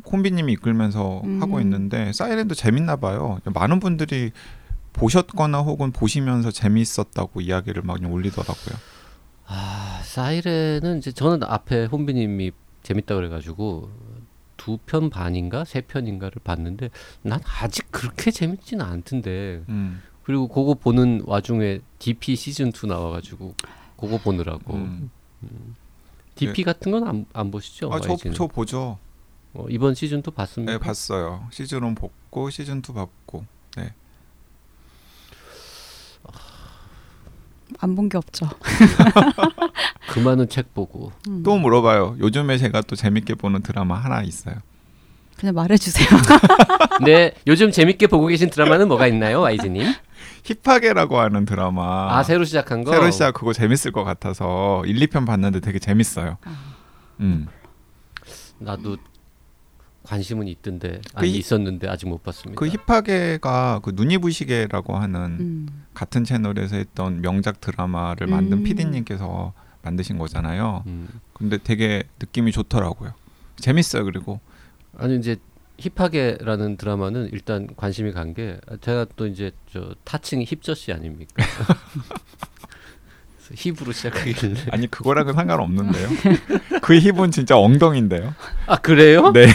콤비님이 0.04 0.52
이끌면서 0.54 1.20
음. 1.24 1.42
하고 1.42 1.60
있는데 1.60 2.12
사이렌도 2.12 2.54
재밌나 2.54 2.96
봐요. 2.96 3.38
많은 3.44 3.80
분들이 3.80 4.32
보셨거나 4.92 5.60
혹은 5.60 5.92
보시면서 5.92 6.50
재미있었다고 6.50 7.40
이야기를 7.40 7.82
많이 7.82 8.06
올리더라고요. 8.06 8.76
아, 9.46 10.00
사이렌은 10.02 10.98
이제 10.98 11.12
저는 11.12 11.42
앞에 11.44 11.86
혼비님이 11.86 12.52
재밌다 12.82 13.14
그래가지고 13.14 13.90
두 14.58 14.78
편 14.84 15.08
반인가 15.08 15.64
세 15.64 15.80
편인가를 15.80 16.42
봤는데 16.44 16.90
난 17.22 17.40
아직 17.60 17.90
그렇게 17.90 18.30
재밌지는 18.30 18.84
않던데 18.84 19.64
음, 19.70 20.02
그리고 20.24 20.46
그거 20.48 20.74
보는 20.74 21.22
와중에 21.24 21.80
DP 21.98 22.36
시즌 22.36 22.68
2 22.68 22.86
나와가지고 22.86 23.54
그거 23.98 24.18
보느라고 24.18 24.74
음. 24.74 25.10
DP 26.34 26.62
같은 26.64 26.92
건 26.92 27.04
안 27.08 27.24
안 27.32 27.50
보시죠? 27.50 27.90
아, 27.92 27.98
저? 28.00 28.08
저 28.34 28.46
보죠. 28.46 28.98
어, 29.54 29.66
이번 29.70 29.94
시즌도 29.94 30.30
봤습니다. 30.32 30.72
네, 30.72 30.78
봤어요. 30.78 31.48
시즌 31.50 31.82
1 31.84 31.94
봤고 31.94 32.50
시즌 32.50 32.78
2 32.86 32.92
봤고. 32.92 33.44
안 37.80 37.94
본 37.94 38.08
게 38.08 38.16
없죠. 38.18 38.48
그 40.10 40.18
많은 40.20 40.48
책 40.48 40.74
보고 40.74 41.12
음. 41.28 41.42
또 41.42 41.58
물어봐요. 41.58 42.16
요즘에 42.18 42.56
제가 42.58 42.80
또 42.82 42.96
재밌게 42.96 43.34
보는 43.34 43.62
드라마 43.62 43.96
하나 43.96 44.22
있어요. 44.22 44.56
그냥 45.36 45.54
말해주세요. 45.54 46.08
네 47.04 47.32
요즘 47.46 47.70
재밌게 47.70 48.06
보고 48.08 48.26
계신 48.26 48.50
드라마는 48.50 48.88
뭐가 48.88 49.06
있나요, 49.06 49.40
YG님? 49.42 49.86
힙하게라고 50.44 51.18
하는 51.20 51.44
드라마. 51.44 52.16
아 52.18 52.22
새로 52.22 52.44
시작한 52.44 52.82
거. 52.84 52.90
새로 52.90 53.10
시작 53.10 53.34
그거 53.34 53.52
재밌을 53.52 53.92
것 53.92 54.02
같아서 54.04 54.82
1, 54.86 54.96
2편 55.08 55.26
봤는데 55.26 55.60
되게 55.60 55.78
재밌어요. 55.78 56.38
아. 56.44 56.50
음. 57.20 57.46
나도 58.58 58.96
관심은 60.08 60.48
있던데 60.48 61.00
그 61.12 61.18
아니 61.18 61.28
히- 61.32 61.38
있었는데 61.38 61.86
아직 61.86 62.08
못 62.08 62.22
봤습니다. 62.22 62.58
그 62.58 62.66
힙하게가 62.68 63.80
그 63.82 63.90
눈이 63.94 64.16
부시게라고 64.18 64.96
하는 64.96 65.20
음. 65.38 65.84
같은 65.92 66.24
채널에서 66.24 66.76
했던 66.76 67.20
명작 67.20 67.60
드라마를 67.60 68.26
만든 68.26 68.58
음. 68.58 68.62
PD님께서 68.64 69.52
만드신 69.82 70.16
거잖아요. 70.16 70.82
음. 70.86 71.08
근데 71.34 71.58
되게 71.62 72.04
느낌이 72.20 72.52
좋더라고요. 72.52 73.12
재밌어요. 73.56 74.04
그리고 74.04 74.40
아니 74.96 75.16
이제 75.16 75.36
힙하게라는 75.78 76.76
드라마는 76.78 77.28
일단 77.32 77.68
관심이 77.76 78.10
간 78.12 78.32
게 78.32 78.58
제가 78.80 79.06
또 79.16 79.26
이제 79.26 79.52
저 79.70 79.94
타칭이 80.04 80.44
힙저씨 80.46 80.92
아닙니까? 80.92 81.34
그래서 83.48 83.54
힙으로 83.56 83.92
시작하길래 83.92 84.54
아니 84.70 84.86
그거랑은 84.86 85.32
상관없는데요. 85.34 86.08
그 86.82 86.98
힙은 86.98 87.30
진짜 87.30 87.58
엉덩인데요. 87.58 88.34
아 88.66 88.76
그래요? 88.76 89.32
네. 89.32 89.46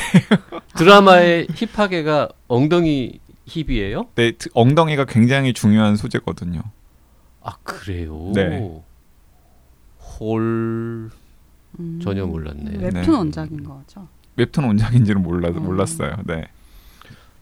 드라마의 0.76 1.48
힙하게가 1.54 2.30
엉덩이 2.48 3.20
힙이에요? 3.46 4.08
네, 4.16 4.32
드- 4.32 4.50
엉덩이가 4.54 5.06
굉장히 5.06 5.54
중요한 5.54 5.96
소재거든요. 5.96 6.62
아 7.42 7.56
그래요? 7.64 8.32
네. 8.34 8.82
홀 10.20 11.10
음. 11.80 12.00
전혀 12.02 12.26
몰랐네. 12.26 12.78
웹툰 12.78 13.02
네. 13.02 13.10
원작인 13.10 13.64
거죠. 13.64 14.08
웹툰 14.36 14.64
원작인지는 14.64 15.22
몰라 15.22 15.50
음. 15.50 15.64
몰랐어요. 15.64 16.18
네. 16.26 16.48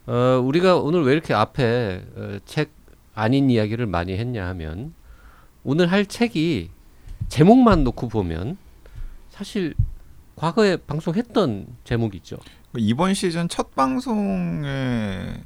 어, 0.08 0.42
우리가 0.44 0.78
오늘 0.78 1.04
왜 1.04 1.14
이렇게 1.14 1.34
앞에 1.34 2.04
어, 2.16 2.38
책 2.46 2.72
아닌 3.14 3.50
이야기를 3.50 3.86
많이 3.86 4.18
했냐 4.18 4.48
하면 4.48 4.94
오늘 5.64 5.92
할 5.92 6.06
책이 6.06 6.70
제목만 7.30 7.84
놓고 7.84 8.08
보면 8.10 8.58
사실 9.30 9.74
과거에 10.36 10.78
방송했던 10.78 11.68
제목이죠. 11.84 12.38
이번 12.78 13.14
시즌 13.14 13.48
첫 13.48 13.76
방송의 13.76 15.40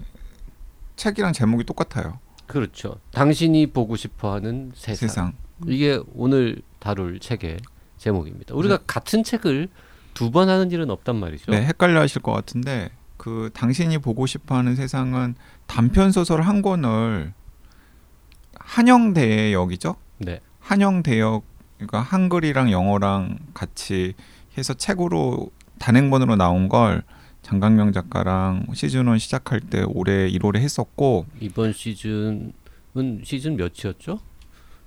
책이랑 0.95 1.33
제목이 1.33 1.63
똑같아요. 1.65 2.19
그렇죠. 2.47 2.97
당신이 3.11 3.67
보고 3.67 3.95
싶어하는 3.95 4.71
세상. 4.75 5.07
세상. 5.07 5.33
이게 5.67 5.99
오늘 6.13 6.61
다룰 6.79 7.19
책의 7.19 7.57
제목입니다. 7.97 8.55
우리가 8.55 8.79
같은 8.87 9.23
책을 9.23 9.69
두 10.13 10.31
번 10.31 10.47
하는 10.47 10.71
일은 10.71 10.89
없단 10.91 11.17
말이죠. 11.17 11.51
네, 11.51 11.65
헷갈려 11.65 11.99
하실 11.99 12.21
것 12.21 12.31
같은데 12.31 12.89
그 13.17 13.49
당신이 13.53 13.97
보고 13.97 14.25
싶어하는 14.25 14.75
세상은 14.77 15.35
단편 15.65 16.11
소설 16.11 16.41
한 16.43 16.61
권을 16.61 17.33
한영대역이죠. 18.57 19.95
네. 20.17 20.39
한영 20.59 21.03
대역 21.03 21.43
그러니까 21.77 22.01
한글이랑 22.01 22.71
영어랑 22.71 23.37
같이 23.53 24.13
해서 24.57 24.73
책으로 24.73 25.51
단행본으로 25.79 26.35
나온 26.35 26.69
걸 26.69 27.03
장강명 27.41 27.91
작가랑 27.91 28.67
시즌 28.73 29.07
1 29.07 29.19
시작할 29.19 29.59
때 29.59 29.83
올해 29.83 30.29
1월에 30.31 30.57
했었고 30.57 31.25
이번 31.39 31.73
시즌은 31.73 32.53
시즌 33.23 33.57
몇이었죠? 33.57 34.19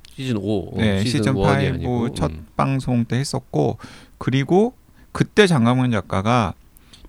시즌 0.08 0.36
5. 0.36 0.72
네, 0.76 1.04
시즌 1.04 1.34
5첫 1.34 2.30
음. 2.30 2.46
방송 2.56 3.04
때 3.04 3.16
했었고 3.16 3.78
그리고 4.16 4.74
그때 5.12 5.46
장강명 5.46 5.92
작가가 5.92 6.54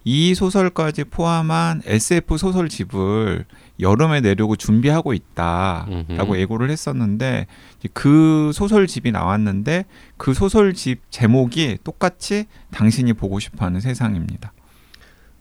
이 0.03 0.35
소설까지 0.35 1.05
포함한 1.05 1.81
SF 1.85 2.37
소설집을 2.37 3.45
여름에 3.79 4.21
내려고 4.21 4.55
준비하고 4.55 5.13
있다라고 5.13 5.91
음흠. 6.09 6.37
예고를 6.37 6.69
했었는데 6.69 7.47
그 7.93 8.51
소설집이 8.53 9.11
나왔는데 9.11 9.85
그 10.17 10.33
소설집 10.33 11.01
제목이 11.09 11.77
똑같이 11.83 12.45
당신이 12.71 13.13
보고 13.13 13.39
싶어하는 13.39 13.79
세상입니다. 13.79 14.51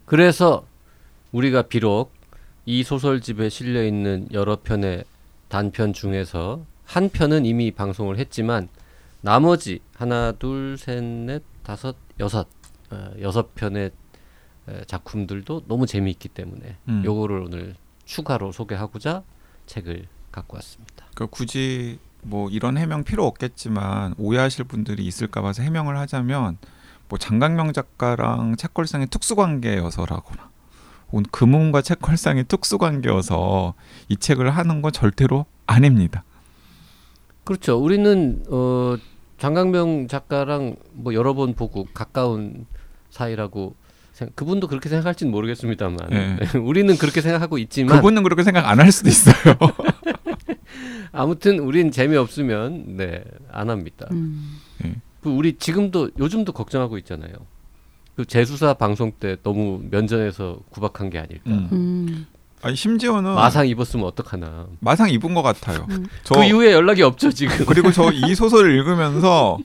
그래서 0.04 0.66
우리가 1.32 1.62
비록 1.62 2.12
이 2.64 2.82
소설집에 2.82 3.48
실려 3.48 3.84
있는 3.84 4.28
여러 4.32 4.56
편의 4.62 5.04
단편 5.48 5.92
중에서 5.92 6.64
한 6.84 7.08
편은 7.08 7.44
이미 7.44 7.70
방송을 7.70 8.18
했지만 8.18 8.68
나머지 9.20 9.80
하나 9.94 10.32
둘셋넷 10.32 11.42
다섯 11.62 11.96
여섯 12.20 12.46
어, 12.90 13.10
여섯 13.20 13.54
편의 13.54 13.90
에, 14.68 14.84
작품들도 14.86 15.64
너무 15.66 15.86
재미있기 15.86 16.28
때문에 16.28 16.76
음. 16.88 17.02
요거를 17.04 17.40
오늘 17.40 17.74
추가로 18.12 18.52
소개하고자 18.52 19.22
책을 19.66 20.06
갖고 20.32 20.56
왔습니다. 20.56 21.04
그 21.14 21.26
굳이 21.26 21.98
뭐 22.22 22.48
이런 22.48 22.78
해명 22.78 23.04
필요 23.04 23.26
없겠지만 23.26 24.14
오해하실 24.18 24.64
분들이 24.64 25.04
있을까 25.06 25.42
봐서 25.42 25.62
해명을 25.62 25.96
하자면 25.98 26.56
뭐 27.10 27.18
장강명 27.18 27.72
작가랑 27.74 28.56
책걸상의 28.56 29.08
특수관계여서라거나 29.08 30.50
혹은 31.12 31.24
금운과 31.30 31.82
책걸상의 31.82 32.44
특수관계여서 32.44 33.74
이 34.08 34.16
책을 34.16 34.50
하는 34.50 34.80
건 34.82 34.90
절대로 34.92 35.44
아닙니다. 35.66 36.24
그렇죠. 37.44 37.78
우리는 37.78 38.42
어 38.50 38.96
장강명 39.38 40.08
작가랑 40.08 40.76
뭐 40.92 41.12
여러 41.14 41.34
번 41.34 41.54
보고 41.54 41.86
가까운 41.92 42.66
사이라고 43.10 43.74
생- 43.74 43.77
그분도 44.34 44.66
그렇게 44.68 44.88
생각할지는 44.88 45.30
모르겠습니다만 45.32 45.98
네. 46.10 46.38
우리는 46.58 46.96
그렇게 46.98 47.20
생각하고 47.20 47.58
있지만 47.58 47.96
그분은 47.96 48.22
그렇게 48.22 48.42
생각 48.42 48.68
안 48.68 48.80
할 48.80 48.90
수도 48.92 49.08
있어요. 49.08 49.54
아무튼 51.12 51.58
우린 51.60 51.90
재미없으면 51.90 52.96
네 52.96 53.24
안 53.50 53.70
합니다. 53.70 54.06
음. 54.12 54.60
그 55.22 55.30
우리 55.30 55.56
지금도 55.56 56.10
요즘도 56.18 56.52
걱정하고 56.52 56.96
있잖아요. 56.98 57.32
그 58.14 58.24
재수사 58.24 58.74
방송 58.74 59.10
때 59.12 59.36
너무 59.42 59.80
면전에서 59.90 60.60
구박한 60.70 61.10
게 61.10 61.18
아닐까. 61.18 61.42
음. 61.46 61.68
음. 61.72 62.26
아니 62.62 62.76
심지어는 62.76 63.34
마상 63.34 63.66
입었으면 63.66 64.06
어떡하나. 64.06 64.66
마상 64.80 65.10
입은 65.10 65.34
것 65.34 65.42
같아요. 65.42 65.86
음. 65.90 66.06
저그 66.24 66.44
이후에 66.44 66.72
연락이 66.72 67.02
없죠 67.02 67.32
지금. 67.32 67.64
그리고 67.66 67.90
저 67.90 68.10
이 68.12 68.34
소설을 68.34 68.72
읽으면서 68.76 69.58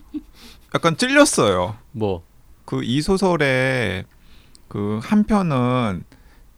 약간 0.73 0.95
찔렸어요. 0.97 1.75
뭐 1.91 2.23
그 2.65 2.81
이 2.81 3.01
소설의 3.01 4.05
그 4.67 4.99
한 5.03 5.23
편은 5.23 6.03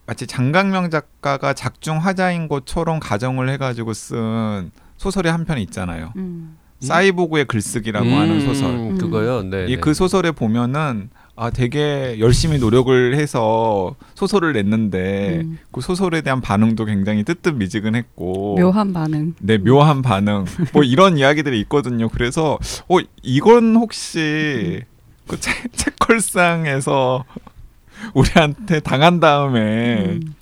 마치 0.08 0.28
장강명 0.28 0.90
작가가 0.90 1.54
작중 1.54 1.98
화자인 1.98 2.48
것처럼 2.48 3.00
가정을 3.00 3.50
해가지고 3.50 3.94
쓴 3.94 4.72
소설의 4.98 5.32
한 5.32 5.46
편이 5.46 5.62
있잖아요. 5.64 6.14
음. 6.16 6.58
사이보그의 6.79 7.46
글쓰기라고 7.46 8.06
하는 8.08 8.42
소설. 8.46 8.70
음, 8.70 8.98
그거요. 8.98 9.42
네. 9.44 9.66
이 9.70 9.77
그 9.77 9.94
소설에 9.94 10.32
보면은 10.32 11.10
아 11.38 11.50
되게 11.50 12.18
열심히 12.20 12.60
노력을 12.60 13.16
해서 13.16 13.96
소설을 14.14 14.53
냈는데 14.53 15.42
음. 15.44 15.58
그 15.72 15.82
소설에 15.82 16.22
대한 16.22 16.40
반응도 16.40 16.86
굉장히 16.86 17.24
뜨뜻미지근했고 17.24 18.56
묘한 18.60 18.94
반응. 18.94 19.34
네 19.40 19.58
묘한 19.58 20.01
반응 20.01 20.46
뭐 20.72 20.84
이런 20.84 21.18
이야기들이 21.20 21.60
있거든요. 21.62 22.08
그래서 22.10 22.58
어 22.88 22.98
이건 23.24 23.75
혹시 23.75 24.84
그 25.27 25.40
책- 25.40 25.74
책걸상에서 25.75 27.25
우리한테 28.14 28.79
당한 28.79 29.20
다음에 29.20 30.05
음. 30.05 30.36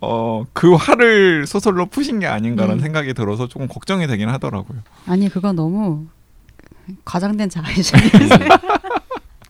어 0.00 0.44
그 0.54 0.74
화를 0.74 1.46
소설로 1.46 1.86
푸신 1.86 2.20
게 2.20 2.26
아닌가라는 2.26 2.78
음. 2.78 2.80
생각이 2.80 3.12
들어서 3.14 3.46
조금 3.48 3.68
걱정이 3.68 4.06
되긴 4.06 4.28
하더라고요. 4.30 4.78
아니 5.06 5.28
그건 5.28 5.56
너무 5.56 6.06
과장된 7.04 7.50
자의심이 7.50 8.00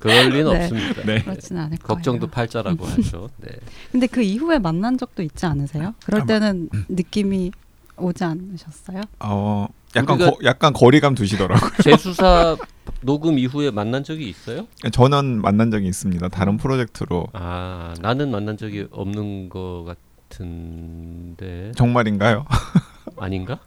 그럴 0.00 0.31
리는 0.31 0.53
네. 0.53 0.62
없습니다. 0.64 1.03
네. 1.05 1.22
그렇진 1.22 1.57
않을 1.59 1.76
거예요. 1.79 1.87
걱정도 1.87 2.26
팔자라고 2.26 2.85
하죠. 2.87 3.29
네. 3.38 3.50
근데 3.92 4.07
그 4.07 4.22
이후에 4.22 4.59
만난 4.59 4.96
적도 4.98 5.22
있지 5.22 5.44
않으세요? 5.46 5.94
그럴 6.05 6.22
아마- 6.22 6.26
때는 6.26 6.68
느낌이 6.88 7.53
오지 7.98 8.24
않으셨어요? 8.24 9.03
어 9.20 9.66
약간 9.96 10.18
거, 10.18 10.37
약간 10.44 10.72
거리감 10.72 11.14
두시더라고요. 11.14 11.70
재수사 11.83 12.57
녹음 13.00 13.38
이후에 13.38 13.70
만난 13.70 14.05
적이 14.05 14.29
있어요? 14.29 14.66
저는 14.92 15.40
만난 15.40 15.70
적이 15.70 15.88
있습니다. 15.88 16.29
다른 16.29 16.57
프로젝트로 16.59 17.29
아 17.33 17.94
나는 18.00 18.31
만난 18.31 18.57
적이 18.57 18.87
없는 18.90 19.48
것 19.48 19.85
같은데 20.29 21.72
정말인가요? 21.76 22.44
아닌가? 23.18 23.59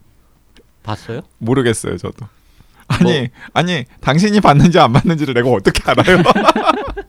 봤어요? 0.83 1.21
모르겠어요, 1.39 1.97
저도. 1.97 2.27
아니, 2.87 3.03
뭐- 3.03 3.27
아니, 3.53 3.85
당신이 4.01 4.41
봤는지 4.41 4.77
안 4.79 4.91
봤는지를 4.93 5.33
내가 5.33 5.49
어떻게 5.49 5.81
알아요? 5.89 6.21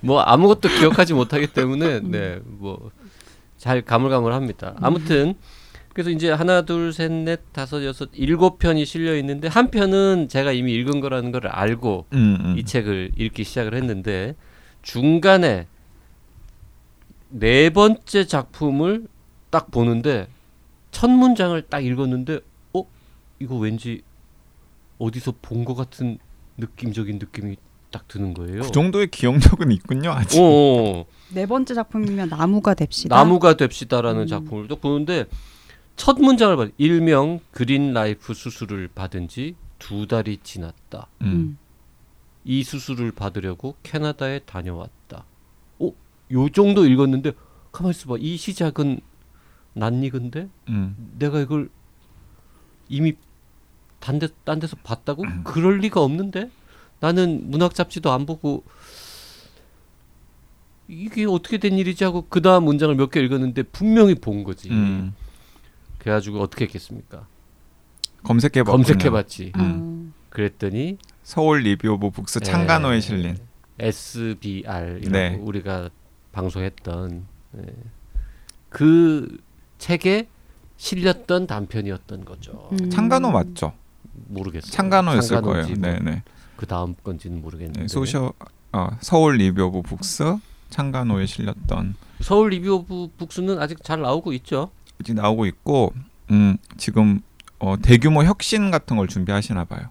뭐 0.00 0.20
아무것도 0.20 0.68
기억하지 0.68 1.14
못하기 1.14 1.48
때문에 1.48 2.00
네뭐 2.00 2.90
잘 3.58 3.82
가물가물합니다. 3.82 4.74
아무튼 4.80 5.34
그래서 5.94 6.10
이제 6.10 6.30
하나 6.30 6.62
둘 6.62 6.92
셋 6.92 7.10
넷 7.12 7.40
다섯 7.52 7.84
여섯 7.84 8.10
일곱 8.14 8.58
편이 8.58 8.84
실려 8.84 9.16
있는데 9.18 9.48
한 9.48 9.70
편은 9.70 10.28
제가 10.28 10.52
이미 10.52 10.74
읽은 10.74 11.00
거라는 11.00 11.30
걸 11.32 11.46
알고 11.46 12.06
음, 12.12 12.36
음. 12.40 12.58
이 12.58 12.64
책을 12.64 13.12
읽기 13.16 13.44
시작을 13.44 13.74
했는데 13.74 14.34
중간에 14.82 15.66
네 17.30 17.70
번째 17.70 18.26
작품을 18.26 19.06
딱 19.50 19.70
보는데 19.70 20.28
첫 20.90 21.08
문장을 21.10 21.60
딱 21.68 21.84
읽었는데 21.84 22.40
어 22.72 22.84
이거 23.40 23.56
왠지 23.56 24.02
어디서 24.98 25.34
본 25.42 25.64
것 25.64 25.74
같은 25.74 26.18
느낌적인 26.56 27.18
느낌이 27.18 27.56
딱 27.90 28.06
드는 28.08 28.34
거예요. 28.34 28.62
그 28.62 28.70
정도의 28.72 29.08
기억력은 29.08 29.70
있군요, 29.72 30.10
아직. 30.10 30.40
어, 30.40 30.42
어. 30.44 31.04
네 31.32 31.46
번째 31.46 31.74
작품이면 31.74 32.28
나무가 32.28 32.74
됩시다. 32.74 33.14
나무가 33.16 33.54
됩시다라는 33.56 34.22
음. 34.22 34.26
작품을 34.26 34.68
또 34.68 34.76
보는데 34.76 35.26
첫 35.96 36.18
문장을 36.20 36.56
봐. 36.56 36.68
일명 36.78 37.40
green 37.52 37.92
life 37.92 38.34
수술을 38.34 38.88
받은 38.94 39.28
지 39.28 39.54
두 39.78 40.06
달이 40.06 40.38
지났다. 40.42 41.08
음. 41.22 41.26
음. 41.26 41.58
이 42.44 42.62
수술을 42.62 43.12
받으려고 43.12 43.76
캐나다에 43.82 44.38
다녀왔다. 44.40 45.26
어, 45.78 45.92
요 46.32 46.48
정도 46.48 46.86
읽었는데 46.86 47.32
가만 47.70 47.90
있어 47.90 48.08
봐. 48.08 48.16
이 48.18 48.36
시작은 48.38 49.00
낯익은데 49.74 50.48
음. 50.68 50.96
내가 51.18 51.40
이걸 51.40 51.68
이미 52.88 53.14
딴, 54.00 54.18
데, 54.18 54.28
딴 54.44 54.58
데서 54.58 54.76
봤다고? 54.82 55.22
음. 55.24 55.42
그럴 55.44 55.78
리가 55.78 56.00
없는데? 56.00 56.50
나는 57.00 57.50
문학 57.50 57.74
잡지도 57.74 58.10
안 58.12 58.24
보고 58.24 58.64
이게 60.88 61.24
어떻게 61.26 61.58
된 61.58 61.76
일이지 61.78 62.04
하고 62.04 62.24
그 62.28 62.40
다음 62.40 62.64
문장을 62.64 62.94
몇 62.94 63.10
개 63.10 63.20
읽었는데 63.20 63.64
분명히 63.64 64.14
본 64.14 64.44
거지. 64.44 64.70
음. 66.04 66.10
그래가지고 66.14 66.40
어떻게 66.40 66.66
했겠습니까? 66.66 67.26
검색해봐. 68.22 68.70
검색해봤지. 68.70 69.52
음. 69.56 70.12
아, 70.12 70.24
그랬더니 70.28 70.98
서울 71.22 71.60
Review 71.60 71.88
of 71.92 72.10
Books 72.10 72.40
예. 72.42 72.44
창간호에 72.44 73.00
실린. 73.00 73.38
SBR이라고 73.78 75.10
네. 75.10 75.38
우리가 75.40 75.88
방송했던 76.32 77.26
예. 77.58 77.74
그 78.68 79.38
책에 79.78 80.28
실렸던 80.76 81.46
단편이었던 81.46 82.24
거죠. 82.24 82.68
음. 82.72 82.90
창간호 82.90 83.30
맞죠? 83.30 83.72
모르겠어요. 84.28 84.70
창간호였을 84.70 85.40
거예요. 85.40 85.66
뭐 85.66 85.76
네, 85.76 85.98
네. 86.00 86.22
그 86.56 86.66
다음 86.66 86.94
건지는 87.02 87.40
모르겠는데. 87.40 87.80
네 87.80 87.88
소셜 87.88 88.32
어, 88.72 88.88
서울 89.00 89.36
Review 89.36 89.62
of 89.64 89.82
Books 89.82 90.36
창간호에 90.70 91.26
실렸던 91.26 91.94
서울 92.20 92.50
Review 92.50 92.74
of 92.74 93.08
Books는 93.16 93.60
아직 93.60 93.82
잘 93.82 94.00
나오고 94.00 94.32
있죠. 94.34 94.70
이제 95.04 95.12
나오고 95.12 95.44
있고 95.46 95.92
음, 96.30 96.56
지금 96.78 97.20
어, 97.58 97.76
대규모 97.80 98.24
혁신 98.24 98.70
같은 98.70 98.96
걸 98.96 99.06
준비하시나 99.06 99.64
봐요. 99.64 99.88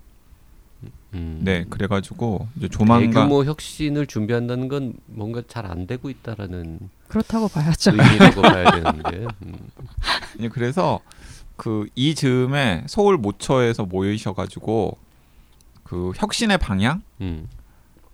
음. 1.13 1.41
네, 1.43 1.63
그래가지고 1.69 2.47
이제 2.57 2.67
조만간 2.67 3.11
대규모 3.11 3.43
혁신을 3.45 4.07
준비한다는 4.07 4.67
건 4.67 4.93
뭔가 5.05 5.43
잘 5.47 5.67
안 5.67 5.85
되고 5.85 6.09
있다라는 6.09 6.79
그렇다고 7.07 7.47
봐야죠. 7.47 7.91
의미라고 7.91 8.41
봐야 8.41 8.71
되는데. 8.71 9.27
음. 9.45 9.53
예, 10.39 10.49
그래서 10.49 10.99
그 11.55 11.85
이 11.95 12.15
즈음에 12.15 12.83
서울 12.87 13.17
모처에서 13.17 13.85
모이셔가지고 13.85 14.97
그 15.83 16.11
혁신의 16.15 16.57
방향, 16.57 17.03
음. 17.21 17.47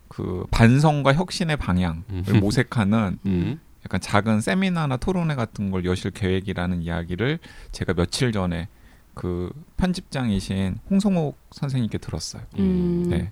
그 0.09 0.45
반성과 0.51 1.13
혁신의 1.13 1.55
방향을 1.55 2.03
음. 2.09 2.39
모색하는 2.41 3.19
음. 3.25 3.59
약간 3.85 4.01
작은 4.01 4.41
세미나나 4.41 4.97
토론회 4.97 5.35
같은 5.35 5.71
걸 5.71 5.85
여실 5.85 6.11
계획이라는 6.11 6.81
이야기를 6.81 7.39
제가 7.71 7.93
며칠 7.93 8.31
전에 8.31 8.67
그 9.13 9.51
편집장이신 9.77 10.79
홍성옥 10.89 11.37
선생님께 11.51 11.97
들었어요. 11.97 12.43
음. 12.57 13.09
네. 13.09 13.31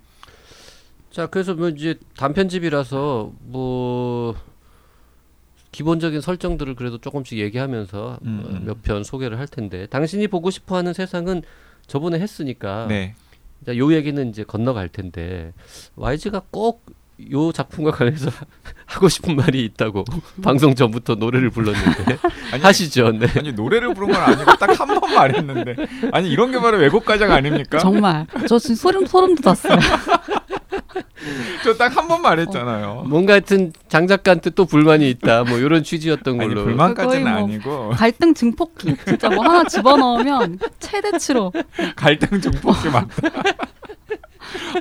자, 1.12 1.28
그래서 1.28 1.54
뭐 1.54 1.70
이제 1.70 1.96
단편집이라서 2.18 3.32
뭐 3.40 4.36
기본적인 5.72 6.22
설정들을 6.22 6.76
그래도 6.76 6.98
조금씩 6.98 7.40
얘기하면서 7.40 8.20
음, 8.24 8.44
어, 8.44 8.50
음. 8.50 8.66
몇편 8.66 9.04
소개를 9.04 9.40
할 9.40 9.48
텐데 9.48 9.86
당신이 9.88 10.28
보고 10.28 10.50
싶어하는 10.50 10.94
세상은 10.94 11.44
저번에 11.88 12.20
했으니까 12.20 12.88
네. 12.88 13.16
자, 13.66 13.78
요 13.78 13.94
얘기는 13.94 14.30
이제 14.30 14.44
건너갈 14.44 14.90
텐데 14.90 15.54
YG가 15.96 16.44
꼭 16.52 16.86
요 17.32 17.51
작품과 17.51 17.91
관해서 17.91 18.30
하고 18.86 19.10
싶은 19.10 19.36
말이 19.36 19.63
있다고 19.65 20.06
방송 20.43 20.75
전부터 20.75 21.15
노래를 21.15 21.49
불렀는데 21.49 22.17
아니, 22.53 22.62
하시죠. 22.63 23.12
네. 23.12 23.27
아니 23.36 23.51
노래를 23.53 23.93
부른 23.93 24.12
건 24.12 24.21
아니고 24.21 24.56
딱 24.58 24.80
한 24.80 24.88
번 24.99 25.13
말했는데 25.13 25.75
아니 26.12 26.30
이런 26.30 26.51
게 26.51 26.60
바로 26.60 26.77
외국 26.77 27.03
가장 27.06 27.32
아닙니까? 27.32 27.80
정말 27.80 28.27
저 28.47 28.60
지금 28.60 28.75
소름 28.75 29.06
소름 29.06 29.36
돋았어요. 29.36 29.77
저 31.63 31.73
딱 31.77 31.97
한 31.97 32.08
번 32.08 32.21
말했잖아요. 32.21 33.06
뭔가 33.08 33.34
하여튼 33.34 33.73
장 33.89 34.08
작가한테 34.08 34.51
또 34.51 34.65
불만이 34.65 35.10
있다. 35.10 35.43
뭐 35.43 35.58
이런 35.58 35.84
취지였던 35.84 36.39
아니 36.39 36.49
걸로. 36.53 36.63
불만까지는 36.65 37.23
거의 37.23 37.34
뭐 37.34 37.43
아니고 37.43 37.89
갈등 37.89 38.34
증폭기 38.34 38.95
진짜 39.06 39.30
뭐 39.30 39.43
하나 39.43 39.63
집어넣으면 39.65 40.60
최대치로 40.80 41.51
갈등 41.95 42.39
증폭기 42.39 42.89
맞다. 42.89 43.08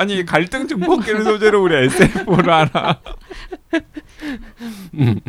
아니 0.00 0.24
갈등 0.24 0.66
증폭기를 0.68 1.24
소재로 1.24 1.62
우리 1.62 1.76
SF를 1.86 2.52
하나. 2.52 3.00
음. 4.94 5.20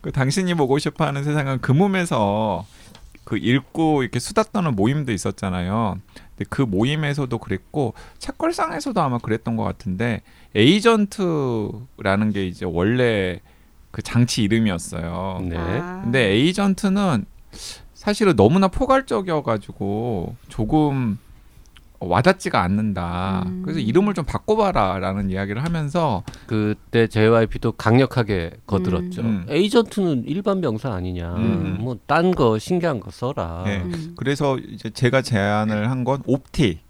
그 0.00 0.12
당신이 0.12 0.54
보고 0.54 0.78
싶어하는 0.78 1.24
세상은 1.24 1.58
그 1.60 1.72
몸에서 1.72 2.66
그 3.24 3.36
읽고 3.36 4.02
이렇게 4.02 4.18
수다 4.18 4.44
떠는 4.44 4.74
모임도 4.74 5.12
있었잖아요. 5.12 5.98
근데 6.36 6.44
그 6.48 6.62
모임에서도 6.62 7.36
그랬고 7.38 7.94
책걸상에서도 8.18 9.00
아마 9.00 9.18
그랬던 9.18 9.56
것 9.56 9.62
같은데 9.62 10.22
에이전트라는 10.54 12.32
게 12.32 12.46
이제 12.46 12.64
원래 12.64 13.40
그 13.90 14.02
장치 14.02 14.42
이름이었어요. 14.42 15.40
네. 15.48 15.56
아. 15.56 16.00
근데 16.02 16.30
에이전트는 16.30 17.24
사실은 17.94 18.34
너무나 18.36 18.68
포괄적이어가지고 18.68 20.36
조금 20.48 21.18
와닿지가 22.00 22.62
않는다. 22.62 23.44
음. 23.46 23.62
그래서 23.62 23.78
이름을 23.78 24.14
좀 24.14 24.24
바꿔봐라라는 24.24 25.30
이야기를 25.30 25.62
하면서 25.62 26.22
그때 26.46 27.06
JYP도 27.06 27.72
강력하게 27.72 28.52
거들었죠. 28.66 29.20
음. 29.22 29.44
에이전트는 29.48 30.24
일반 30.26 30.60
명사 30.60 30.92
아니냐. 30.92 31.34
음. 31.36 31.76
뭐딴 31.80 32.30
거 32.32 32.58
신기한 32.58 33.00
거 33.00 33.10
써라. 33.10 33.62
네. 33.66 33.82
음. 33.82 34.14
그래서 34.16 34.56
이제 34.58 34.88
제가 34.90 35.20
제안을 35.22 35.90
한 35.90 36.00
건 36.04 36.22
옵티. 36.26 36.80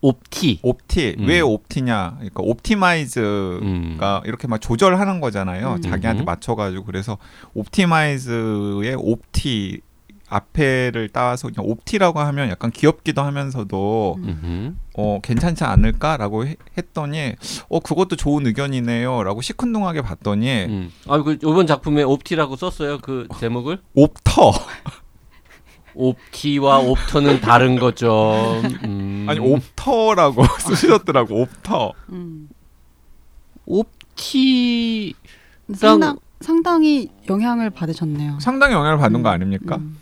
옵티. 0.00 0.60
옵티 0.62 1.16
음. 1.18 1.26
왜 1.26 1.40
옵티냐? 1.40 2.14
그러니까 2.16 2.42
옵티마이즈가 2.42 3.58
음. 3.62 3.98
이렇게 4.24 4.46
막 4.48 4.58
조절하는 4.60 5.20
거잖아요. 5.20 5.74
음. 5.74 5.80
자기한테 5.82 6.22
음. 6.22 6.24
맞춰 6.24 6.54
가지고 6.54 6.84
그래서 6.84 7.18
옵티마이즈의 7.54 8.94
옵티 8.98 9.80
앞에를 10.28 11.10
따서 11.10 11.48
그냥 11.48 11.68
옵티라고 11.70 12.18
하면 12.20 12.48
약간 12.48 12.70
귀엽기도 12.70 13.22
하면서도 13.22 14.16
음흠. 14.18 14.74
어 14.96 15.18
괜찮지 15.22 15.64
않을까라고 15.64 16.46
해- 16.46 16.56
했더니 16.78 17.34
어 17.68 17.80
그것도 17.80 18.16
좋은 18.16 18.46
의견이네요라고 18.46 19.42
시큰둥하게 19.42 20.02
봤더니 20.02 20.64
음. 20.64 20.92
아, 21.08 21.18
그 21.22 21.34
이번 21.34 21.66
작품에 21.66 22.02
옵티라고 22.02 22.56
썼어요. 22.56 22.98
그 22.98 23.28
제목을? 23.38 23.80
옵터 23.94 24.52
옵티와 25.94 26.78
옵터는 26.80 27.40
다른 27.40 27.78
거죠. 27.78 28.60
음. 28.84 29.26
아니 29.28 29.38
옵터라고 29.40 30.42
쓰셨더라고 30.58 31.42
옵터 31.42 31.92
음. 32.10 32.48
옵티 33.66 35.14
상당 35.74 36.18
상당히 36.40 37.08
영향을 37.28 37.70
받으셨네요. 37.70 38.38
상당히 38.40 38.74
영향을 38.74 38.98
받는 38.98 39.22
거 39.22 39.30
음, 39.30 39.34
아닙니까? 39.34 39.76
음. 39.76 39.98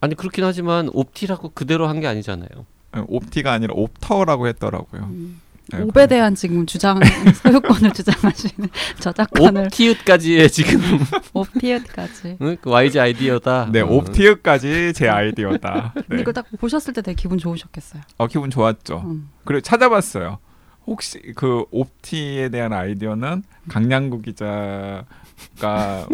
아니 0.00 0.14
그렇긴 0.14 0.44
하지만 0.44 0.88
옵티라고 0.92 1.50
그대로 1.54 1.88
한 1.88 2.00
게 2.00 2.06
아니잖아요. 2.06 2.48
예, 2.96 3.02
옵티가 3.06 3.52
아니라 3.52 3.74
옵터라고 3.76 4.46
했더라고요. 4.48 5.02
음. 5.02 5.40
네, 5.70 5.82
옵에 5.82 6.06
대한 6.06 6.34
지금 6.34 6.64
주장 6.64 6.98
소유권을 7.42 7.92
주장하시는 7.92 8.70
저작권을 9.00 9.64
옵티읕까지의 9.66 10.50
지금 10.50 10.80
옵티읕까지. 11.34 12.38
응? 12.40 12.56
그 12.60 12.70
YG 12.70 12.98
아이디어다. 13.00 13.68
네, 13.72 13.80
어. 13.80 13.86
옵티까지 13.86 14.92
제 14.94 15.08
아이디어다. 15.08 15.92
근데 15.94 16.16
네. 16.16 16.20
이걸 16.22 16.32
딱 16.32 16.46
보셨을 16.58 16.94
때 16.94 17.02
되게 17.02 17.14
기분 17.20 17.36
좋으셨겠어요. 17.36 18.00
어 18.16 18.26
기분 18.28 18.48
좋았죠. 18.50 19.02
음. 19.04 19.28
그리고 19.44 19.60
찾아봤어요. 19.60 20.38
혹시 20.86 21.20
그 21.36 21.64
옵티에 21.70 22.48
대한 22.48 22.72
아이디어는 22.72 23.42
강량구 23.68 24.22
기자 24.22 25.04
가 25.60 26.06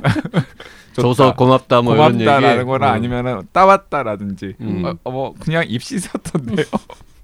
줘서 0.92 1.34
고맙다 1.34 1.82
뭐 1.82 1.94
이런 1.94 2.14
얘기. 2.14 2.24
고맙다라는 2.24 2.66
거나 2.66 2.86
어. 2.86 2.90
아니면은 2.90 3.42
따왔다라든지 3.52 4.54
음. 4.60 4.84
어, 4.84 4.94
어, 5.04 5.10
뭐 5.10 5.34
그냥 5.38 5.64
입시 5.68 5.98
썼던데요. 5.98 6.66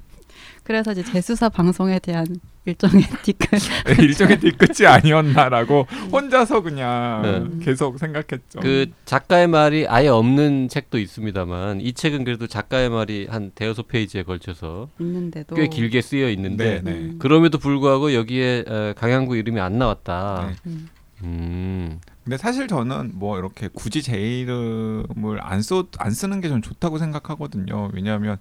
그래서 0.64 0.92
이제 0.92 1.02
재수사 1.02 1.48
방송에 1.48 1.98
대한 1.98 2.26
일종의 2.64 3.02
티끌. 3.22 3.58
일종의 3.98 4.38
뒤끝이 4.38 4.86
아니었나라고 4.86 5.88
혼자서 6.12 6.60
그냥 6.60 7.58
네. 7.58 7.64
계속 7.64 7.98
생각했죠. 7.98 8.60
그 8.60 8.86
작가의 9.04 9.48
말이 9.48 9.88
아예 9.88 10.06
없는 10.06 10.68
책도 10.68 10.98
있습니다만 10.98 11.80
이 11.80 11.92
책은 11.92 12.22
그래도 12.22 12.46
작가의 12.46 12.90
말이 12.90 13.26
한 13.28 13.50
대여섯 13.54 13.88
페이지에 13.88 14.22
걸쳐서 14.22 14.90
있는데도 15.00 15.56
꽤 15.56 15.66
길게 15.66 16.02
쓰여 16.02 16.28
있는데 16.30 16.82
네, 16.84 16.92
네. 16.92 16.98
음. 16.98 17.16
그럼에도 17.18 17.58
불구하고 17.58 18.14
여기에 18.14 18.64
어, 18.68 18.92
강양구 18.96 19.36
이름이 19.36 19.58
안 19.58 19.78
나왔다. 19.78 20.50
네. 20.50 20.56
음. 20.66 20.88
음. 21.24 22.00
근데 22.24 22.36
사실 22.36 22.68
저는 22.68 23.12
뭐 23.14 23.38
이렇게 23.38 23.68
굳이 23.72 24.02
제 24.02 24.16
이름을 24.18 25.38
안써안 25.40 26.10
쓰는 26.12 26.40
게전 26.40 26.62
좋다고 26.62 26.98
생각하거든요. 26.98 27.90
왜냐하면 27.92 28.36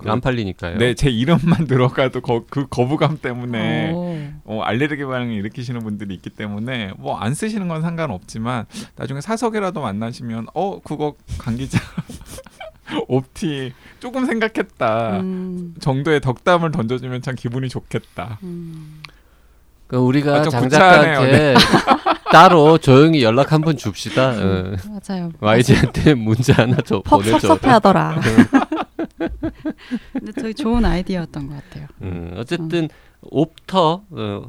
그- 0.00 0.08
안 0.10 0.20
팔리니까요. 0.20 0.78
네, 0.78 0.94
제 0.94 1.10
이름만 1.10 1.66
들어가도 1.66 2.20
거, 2.20 2.44
그 2.48 2.66
거부감 2.68 3.18
때문에 3.20 3.90
오. 3.92 4.16
어, 4.44 4.62
알레르기 4.62 5.04
반응을 5.04 5.34
일으키시는 5.34 5.80
분들이 5.80 6.14
있기 6.14 6.30
때문에 6.30 6.92
뭐 6.98 7.18
안 7.18 7.34
쓰시는 7.34 7.66
건 7.66 7.82
상관없지만 7.82 8.66
나중에 8.96 9.20
사석이라도 9.20 9.80
만나시면 9.80 10.46
어 10.54 10.80
그거 10.80 11.16
강 11.38 11.56
기자 11.56 11.80
옵티 13.08 13.72
조금 14.00 14.24
생각했다 14.26 15.20
음. 15.20 15.74
정도의 15.80 16.20
덕담을 16.20 16.70
던져주면 16.70 17.22
참 17.22 17.34
기분이 17.34 17.68
좋겠다. 17.68 18.38
음. 18.44 19.02
그 19.88 19.96
우리가 19.96 20.36
아, 20.36 20.42
좀장 20.42 20.62
구차하네요. 20.62 21.14
작가한테 21.14 21.54
따로 22.32 22.78
조용히 22.78 23.22
연락 23.22 23.52
한 23.52 23.62
번 23.62 23.76
줍시다. 23.76 24.30
어. 24.30 24.76
맞아요. 25.08 25.30
YG한테 25.40 26.14
문자 26.14 26.54
하나 26.54 26.76
줘퍽 26.76 27.04
보내줘. 27.04 27.38
섭섭해하더라. 27.40 28.20
근데 30.12 30.32
되게 30.32 30.52
좋은 30.52 30.84
아이디어였던 30.84 31.48
것 31.48 31.54
같아요. 31.54 31.86
음, 32.02 32.34
어쨌든 32.36 32.88
옵터 33.22 34.02
어, 34.10 34.42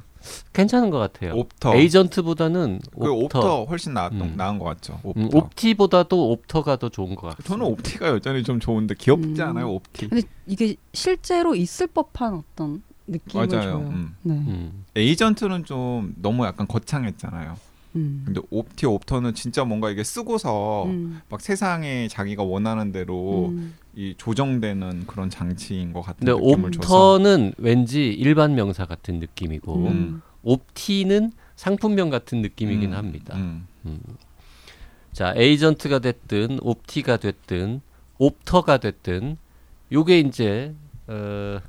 괜찮은 0.53 0.89
것 0.89 0.99
같아요. 0.99 1.33
옵터 1.35 1.75
에이전트보다는 1.75 2.79
그 2.99 3.11
옵터. 3.11 3.39
옵터 3.39 3.65
훨씬 3.65 3.93
나았 3.93 4.11
음. 4.13 4.33
나은 4.37 4.59
것 4.59 4.65
같죠. 4.65 4.99
옵터. 5.03 5.19
음, 5.19 5.29
옵티보다도 5.33 6.31
옵터가 6.31 6.75
더 6.75 6.89
좋은 6.89 7.15
것 7.15 7.27
같아요. 7.29 7.43
저는 7.47 7.65
옵티가 7.65 8.07
여전히 8.09 8.43
좀 8.43 8.59
좋은데 8.59 8.95
귀엽지 8.95 9.41
음. 9.41 9.47
않아요 9.49 9.69
옵티? 9.71 10.09
근데 10.09 10.27
이게 10.45 10.75
실제로 10.93 11.55
있을 11.55 11.87
법한 11.87 12.33
어떤 12.35 12.83
느낌을 13.07 13.47
맞아요. 13.47 13.61
줘요. 13.63 13.77
음. 13.77 14.15
네. 14.21 14.33
음. 14.33 14.85
에이전트는 14.95 15.65
좀 15.65 16.13
너무 16.21 16.45
약간 16.45 16.67
거창했잖아요. 16.67 17.55
음. 17.99 18.21
근데 18.25 18.41
옵티 18.49 18.85
옵터는 18.85 19.33
진짜 19.33 19.63
뭔가 19.63 19.89
이게 19.89 20.03
쓰고서 20.03 20.85
음. 20.85 21.21
막 21.29 21.41
세상에 21.41 22.07
자기가 22.07 22.43
원하는 22.43 22.91
대로 22.91 23.49
음. 23.49 23.75
이 23.95 24.15
조정되는 24.17 25.07
그런 25.07 25.29
장치인 25.29 25.93
것 25.93 26.01
같은 26.01 26.25
근데 26.25 26.39
느낌을 26.39 26.71
줘서 26.71 27.13
옵터는 27.15 27.53
왠지 27.57 28.07
일반 28.07 28.55
명사 28.55 28.85
같은 28.85 29.19
느낌이고 29.19 29.75
음. 29.87 30.21
옵티는 30.43 31.31
상품명 31.55 32.09
같은 32.09 32.41
느낌이긴 32.41 32.93
음, 32.93 32.97
합니다. 32.97 33.35
음. 33.35 33.67
자 35.11 35.33
에이전트가 35.35 35.99
됐든 35.99 36.59
옵티가 36.61 37.17
됐든 37.17 37.81
옵터가 38.17 38.77
됐든 38.77 39.37
요게 39.91 40.19
이제 40.19 40.73
어, 41.07 41.59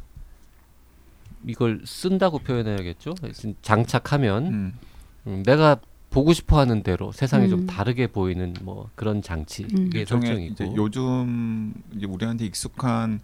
이걸 1.46 1.80
쓴다고 1.84 2.38
표현해야겠죠. 2.38 3.14
장착하면 3.62 4.46
음. 4.46 4.78
음, 5.26 5.42
내가 5.44 5.80
보고 6.10 6.32
싶어 6.32 6.58
하는 6.58 6.82
대로 6.82 7.12
세상이 7.12 7.44
음. 7.46 7.50
좀 7.50 7.66
다르게 7.66 8.08
보이는 8.08 8.54
뭐 8.62 8.90
그런 8.96 9.22
장치 9.22 9.62
음. 9.64 9.86
이게 9.86 10.04
설정이고 10.04 10.52
이제 10.52 10.70
요즘 10.76 11.72
이제 11.96 12.06
우리한테 12.06 12.46
익숙한 12.46 13.20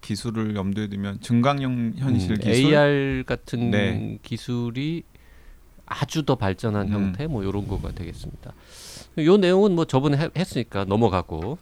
기술을 0.00 0.54
염두에 0.54 0.86
두면 0.86 1.20
증강현 1.20 1.94
현실 1.96 2.32
음, 2.32 2.36
기술 2.38 2.74
AR 2.74 3.24
같은 3.26 3.70
네. 3.72 4.18
기술이 4.22 5.02
아주 5.86 6.24
더 6.24 6.36
발전한 6.36 6.88
음. 6.88 6.92
형태 6.92 7.26
뭐 7.26 7.42
이런 7.42 7.66
거가 7.66 7.90
되겠습니다. 7.92 8.52
요 9.18 9.36
내용은 9.36 9.74
뭐 9.74 9.84
저번에 9.84 10.16
해- 10.18 10.30
했으니까 10.36 10.84
넘어가고 10.84 11.58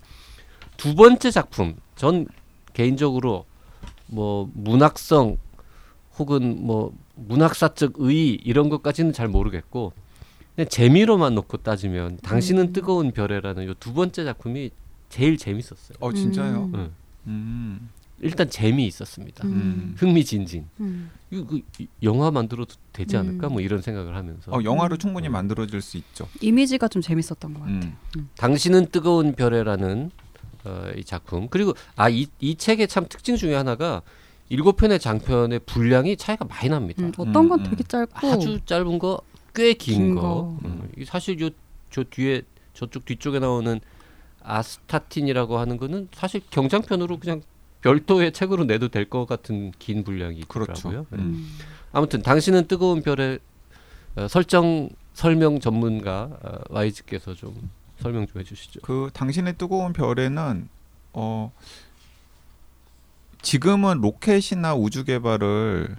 두 0.76 0.94
번째 0.94 1.30
작품 1.30 1.76
전 1.94 2.26
개인적으로 2.74 3.46
뭐 4.08 4.50
문학성 4.52 5.38
혹은 6.18 6.58
뭐 6.66 6.92
문학사적 7.14 7.94
의의 7.96 8.34
이런 8.44 8.68
것까지는 8.68 9.14
잘 9.14 9.28
모르겠고 9.28 9.92
그냥 10.56 10.68
재미로만 10.68 11.34
놓고 11.34 11.58
따지면 11.58 12.18
당신은 12.22 12.62
음. 12.68 12.72
뜨거운 12.72 13.12
별에라는 13.12 13.66
요 13.66 13.74
두 13.78 13.92
번째 13.92 14.24
작품이 14.24 14.70
제일 15.10 15.36
재밌었어요. 15.36 15.98
어 16.00 16.12
진짜요? 16.12 16.64
음. 16.64 16.72
응. 16.74 16.90
음. 17.26 17.88
일단 18.20 18.48
재미 18.48 18.86
있었습니다. 18.86 19.46
음. 19.46 19.94
흥미진진. 19.98 20.66
음. 20.80 21.10
이거 21.30 21.44
그 21.46 21.60
이- 21.78 21.86
영화 22.02 22.30
만들어도 22.30 22.74
되지 22.92 23.16
않을까 23.18 23.48
음. 23.48 23.52
뭐 23.52 23.60
이런 23.60 23.82
생각을 23.82 24.16
하면서 24.16 24.50
어 24.50 24.64
영화로 24.64 24.96
음. 24.96 24.98
충분히 24.98 25.28
음. 25.28 25.32
만들어질 25.32 25.82
수 25.82 25.98
있죠. 25.98 26.26
이미지가 26.40 26.88
좀 26.88 27.02
재밌었던 27.02 27.52
것 27.52 27.60
같아요. 27.60 27.92
음. 28.16 28.28
당신은 28.38 28.86
뜨거운 28.86 29.34
별에라는 29.34 30.10
어, 30.64 30.90
이 30.96 31.04
작품 31.04 31.48
그리고 31.48 31.74
아이 31.94 32.26
이 32.40 32.54
책의 32.56 32.88
참 32.88 33.04
특징 33.08 33.36
중에 33.36 33.54
하나가 33.54 34.00
일곱 34.48 34.76
편의 34.76 34.98
장편의 34.98 35.60
분량이 35.66 36.16
차이가 36.16 36.44
많이 36.46 36.70
납니다. 36.70 37.02
음, 37.04 37.12
어떤 37.18 37.48
건 37.48 37.60
음, 37.60 37.64
되게 37.70 37.84
짧고 37.84 38.26
아주 38.32 38.58
짧은 38.64 38.98
거 38.98 39.20
꽤긴긴 39.56 40.14
거. 40.14 40.20
거. 40.20 40.58
음, 40.64 40.90
이 40.96 41.04
사실 41.04 41.40
요 41.40 41.50
저 41.88 42.04
뒤에 42.04 42.42
저쪽 42.74 43.04
뒤쪽에 43.06 43.38
나오는 43.38 43.80
아스타틴이라고 44.42 45.58
하는 45.58 45.76
거는 45.78 46.08
사실 46.12 46.42
경장편으로 46.50 47.18
그냥 47.18 47.40
별도의 47.80 48.32
책으로 48.32 48.64
내도 48.64 48.88
될 48.88 49.08
것 49.08 49.24
같은 49.26 49.72
긴 49.78 50.04
분량이 50.04 50.42
그렇죠. 50.48 50.72
있더라고요. 50.90 51.06
네. 51.10 51.18
음. 51.22 51.48
아무튼 51.92 52.22
당신은 52.22 52.66
뜨거운 52.66 53.02
별의 53.02 53.38
어, 54.16 54.28
설정 54.28 54.88
설명 55.14 55.60
전문가 55.60 56.28
어, 56.42 56.58
와이즈께서 56.70 57.34
좀 57.34 57.70
설명 58.00 58.26
좀 58.26 58.40
해주시죠. 58.40 58.80
그 58.82 59.08
당신의 59.14 59.56
뜨거운 59.56 59.92
별에는 59.92 60.68
어 61.14 61.52
지금은 63.42 64.00
로켓이나 64.00 64.74
우주 64.74 65.04
개발을 65.04 65.96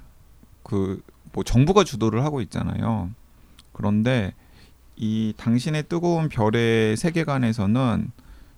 그 0.64 1.02
뭐 1.34 1.44
정부가 1.44 1.84
주도를 1.84 2.24
하고 2.24 2.42
있잖아요. 2.42 3.12
그런데 3.78 4.34
이 4.96 5.34
당신의 5.38 5.84
뜨거운 5.88 6.28
별의 6.28 6.98
세계관에서는 6.98 8.12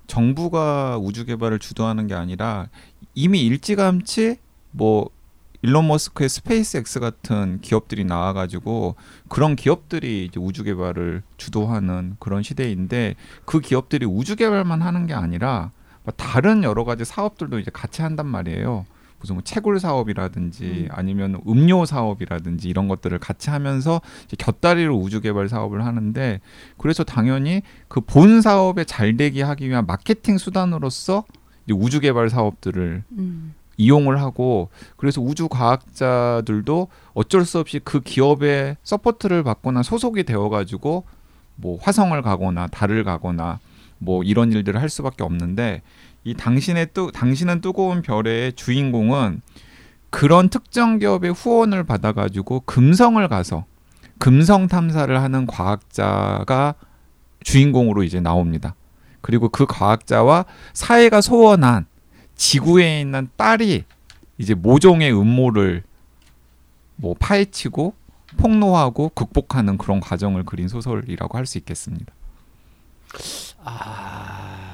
정부가 0.07 0.97
우주 0.97 1.25
개발을 1.25 1.59
주도하는 1.59 2.07
게 2.07 2.15
아니라 2.15 2.69
이미 3.13 3.41
일찌감치 3.41 4.37
뭐 4.71 5.09
일론 5.61 5.87
머스크의 5.87 6.29
스페이스X 6.29 7.01
같은 7.01 7.59
기업들이 7.59 8.05
나와가지고 8.05 8.95
그런 9.27 9.57
기업들이 9.57 10.25
이제 10.25 10.39
우주 10.39 10.63
개발을 10.63 11.21
주도하는 11.35 12.15
그런 12.19 12.43
시대인데 12.43 13.15
그 13.43 13.59
기업들이 13.59 14.05
우주 14.05 14.37
개발만 14.37 14.81
하는 14.81 15.05
게 15.05 15.13
아니라 15.13 15.71
뭐 16.03 16.13
다른 16.15 16.63
여러 16.63 16.85
가지 16.85 17.03
사업들도 17.03 17.59
이제 17.59 17.69
같이 17.73 18.01
한단 18.01 18.25
말이에요. 18.25 18.85
무슨 19.19 19.35
뭐 19.35 19.43
채굴 19.43 19.79
사업이라든지 19.79 20.63
음. 20.63 20.87
아니면 20.91 21.41
음료 21.47 21.85
사업이라든지 21.85 22.67
이런 22.69 22.87
것들을 22.87 23.17
같이 23.19 23.49
하면서 23.49 24.01
곁다리로 24.37 24.95
우주 24.97 25.21
개발 25.21 25.49
사업을 25.49 25.85
하는데 25.85 26.39
그래서 26.77 27.03
당연히 27.03 27.61
그 27.87 28.01
본 28.01 28.41
사업에 28.41 28.83
잘 28.85 29.17
되게 29.17 29.43
하기 29.43 29.69
위한 29.69 29.85
마케팅 29.85 30.37
수단으로서 30.37 31.25
우주 31.71 31.99
개발 31.99 32.29
사업들을 32.29 33.03
음. 33.11 33.53
이용을 33.77 34.19
하고 34.19 34.69
그래서 34.97 35.21
우주 35.21 35.47
과학자들도 35.47 36.87
어쩔 37.13 37.45
수 37.45 37.59
없이 37.59 37.79
그 37.83 38.01
기업의 38.01 38.77
support를 38.83 39.43
받거나 39.43 39.83
소속이 39.83 40.23
되어 40.23 40.49
가지고 40.49 41.03
뭐 41.55 41.77
화성을 41.81 42.19
가거나 42.21 42.67
달을 42.67 43.03
가거나 43.03 43.59
뭐 43.99 44.23
이런 44.23 44.51
일들을 44.51 44.81
할 44.81 44.89
수밖에 44.89 45.23
없는데 45.23 45.81
이 46.29 46.35
당신의 46.35 46.89
뜨 46.93 47.11
당신은 47.11 47.61
뜨거운 47.61 48.03
별의 48.03 48.53
주인공은 48.53 49.41
그런 50.11 50.49
특정 50.49 50.99
기업의 50.99 51.33
후원을 51.33 51.83
받아 51.85 52.11
가지고 52.11 52.61
금성을 52.61 53.27
가서 53.27 53.65
금성 54.19 54.67
탐사를 54.67 55.19
하는 55.19 55.47
과학자가 55.47 56.75
주인공으로 57.41 58.03
이제 58.03 58.19
나옵니다. 58.19 58.75
그리고 59.21 59.49
그 59.49 59.65
과학자와 59.65 60.45
사회가 60.73 61.21
소원한 61.21 61.85
지구에 62.35 63.01
있는 63.01 63.27
딸이 63.35 63.85
이제 64.37 64.53
모종의 64.53 65.11
음모를 65.11 65.83
뭐 66.95 67.15
파헤치고 67.19 67.95
폭로하고 68.37 69.09
극복하는 69.09 69.77
그런 69.77 69.99
과정을 69.99 70.43
그린 70.43 70.67
소설이라고 70.67 71.37
할 71.37 71.45
수 71.47 71.57
있겠습니다. 71.57 72.13
아 73.63 74.68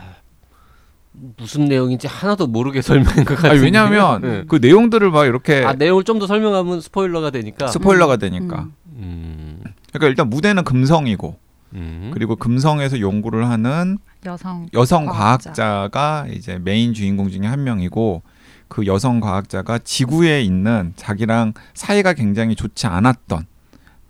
무슨 1.38 1.66
내용인지 1.66 2.08
하나도 2.08 2.48
모르게 2.48 2.82
설명한 2.84 3.26
것 3.26 3.36
같은데. 3.36 3.50
아니, 3.50 3.60
왜냐하면 3.60 4.22
네. 4.22 4.44
그 4.48 4.58
내용들을 4.58 5.10
막 5.12 5.26
이렇게 5.26 5.64
아 5.66 5.74
내용을 5.74 6.04
좀 6.04 6.20
더 6.20 6.28
설명하면 6.28 6.82
스포일러가 6.82 7.30
되니까. 7.32 7.68
스포일러가 7.68 8.18
되니까. 8.18 8.64
음. 8.64 8.74
음. 8.98 9.64
그러니까 9.90 10.08
일단 10.08 10.30
무대는 10.30 10.64
금성이고 10.64 11.38
음. 11.74 12.12
그리고 12.14 12.36
금성에서 12.36 13.02
연구를 13.02 13.50
하는 13.50 13.98
여성 14.26 14.68
여성 14.74 15.06
과학자. 15.06 15.52
과학자가 15.52 16.28
이제 16.32 16.58
메인 16.64 16.94
주인공 16.94 17.30
중에 17.30 17.46
한 17.48 17.64
명이고 17.64 18.22
그 18.68 18.86
여성 18.88 19.20
과학자가 19.20 19.80
지구에 19.80 20.42
있는 20.42 20.94
자기랑 20.96 21.54
사이가 21.74 22.14
굉장히 22.14 22.56
좋지 22.56 22.88
않았던 22.88 23.46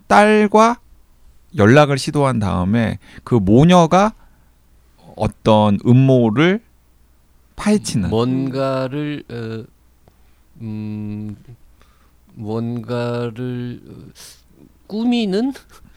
딸과 0.06 0.78
연락을 1.56 1.98
시도한 1.98 2.38
다음에 2.38 2.98
그 3.24 3.34
모녀가 3.34 4.12
어떤 5.16 5.78
음모를 5.86 6.60
파헤치는 7.56 8.10
뭔가를 8.10 9.24
어, 9.30 9.64
음 10.60 11.36
뭔가를 12.34 13.80
어, 13.88 13.92
꾸미는 14.86 15.52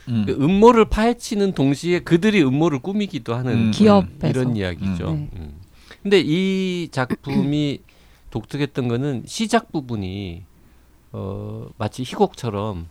음. 0.08 0.26
그 0.26 0.32
음모를 0.34 0.86
파헤치는 0.86 1.54
동시에 1.54 2.00
그들이 2.00 2.42
음모를 2.44 2.80
꾸미기도 2.80 3.36
하는 3.36 3.68
음. 3.68 3.72
기업에서. 3.72 4.28
이런 4.28 4.56
이야기죠. 4.56 5.12
음. 5.12 5.30
음. 5.36 5.54
근데 6.02 6.22
이 6.26 6.88
작품이 6.92 7.82
독특했던 8.32 8.88
거는 8.88 9.24
시작 9.26 9.72
부분이 9.72 10.44
어 11.12 11.68
마치 11.78 12.04
희곡처럼 12.04 12.88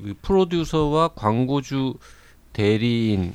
이 0.00 0.14
프로듀서와 0.22 1.08
광고주 1.08 1.94
대리인 2.52 3.34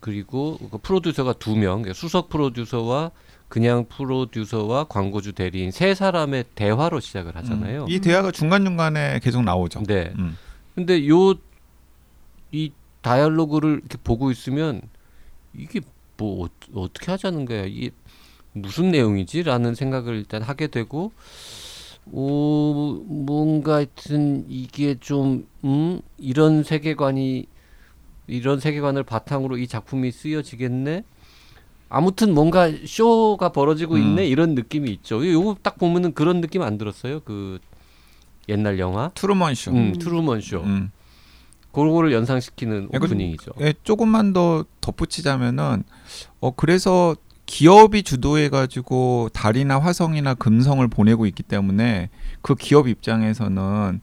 그리고 0.00 0.58
그 0.70 0.78
프로듀서가 0.78 1.34
두 1.34 1.56
명, 1.56 1.82
그러니까 1.82 1.92
수석 1.94 2.28
프로듀서와 2.28 3.10
그냥 3.48 3.86
프로듀서와 3.88 4.84
광고주 4.84 5.32
대리인 5.32 5.70
세 5.70 5.94
사람의 5.94 6.44
대화로 6.54 7.00
시작을 7.00 7.36
하잖아요. 7.36 7.84
음. 7.84 7.88
이 7.88 8.00
대화가 8.00 8.30
중간 8.30 8.64
중간에 8.64 9.20
계속 9.22 9.42
나오죠. 9.42 9.82
네. 9.84 10.12
음. 10.18 10.36
근데 10.74 11.06
요 11.08 11.34
이 12.52 12.72
다이얼로그를 13.02 13.78
이렇게 13.78 13.96
보고 14.02 14.30
있으면 14.30 14.82
이게 15.56 15.80
뭐 16.16 16.46
어, 16.46 16.48
어떻게 16.74 17.10
하자는 17.10 17.44
거야? 17.44 17.64
이게 17.64 17.90
무슨 18.52 18.90
내용이지라는 18.90 19.74
생각을 19.74 20.16
일단 20.16 20.42
하게 20.42 20.66
되고 20.66 21.12
오 22.10 23.04
뭔가 23.06 23.74
하여튼 23.76 24.44
이게 24.48 24.96
좀 24.98 25.46
음, 25.64 26.00
이런 26.18 26.64
세계관이 26.64 27.46
이런 28.30 28.60
세계관을 28.60 29.02
바탕으로 29.02 29.58
이 29.58 29.66
작품이 29.66 30.12
쓰여지겠네. 30.12 31.04
아무튼 31.88 32.32
뭔가 32.32 32.70
쇼가 32.86 33.50
벌어지고 33.50 33.96
음. 33.96 34.00
있네 34.00 34.26
이런 34.26 34.54
느낌이 34.54 34.90
있죠. 34.92 35.26
요거 35.26 35.56
딱 35.62 35.76
보면은 35.76 36.14
그런 36.14 36.40
느낌 36.40 36.62
안 36.62 36.78
들었어요? 36.78 37.20
그 37.20 37.58
옛날 38.48 38.78
영화 38.78 39.10
트루먼 39.14 39.54
쇼. 39.54 39.72
음, 39.72 39.92
트루먼 39.98 40.40
쇼. 40.40 40.60
음. 40.60 40.90
그거를 41.72 42.12
연상시키는 42.12 42.90
약간 42.92 43.08
오프닝이죠. 43.10 43.52
예, 43.60 43.74
조금만 43.84 44.32
더 44.32 44.64
덧붙이자면은 44.80 45.84
어 46.40 46.50
그래서 46.52 47.14
기업이 47.46 48.02
주도해 48.04 48.48
가지고 48.48 49.28
달이나 49.32 49.78
화성이나 49.80 50.34
금성을 50.34 50.86
보내고 50.88 51.26
있기 51.26 51.42
때문에 51.42 52.10
그 52.42 52.54
기업 52.54 52.86
입장에서는 52.88 54.00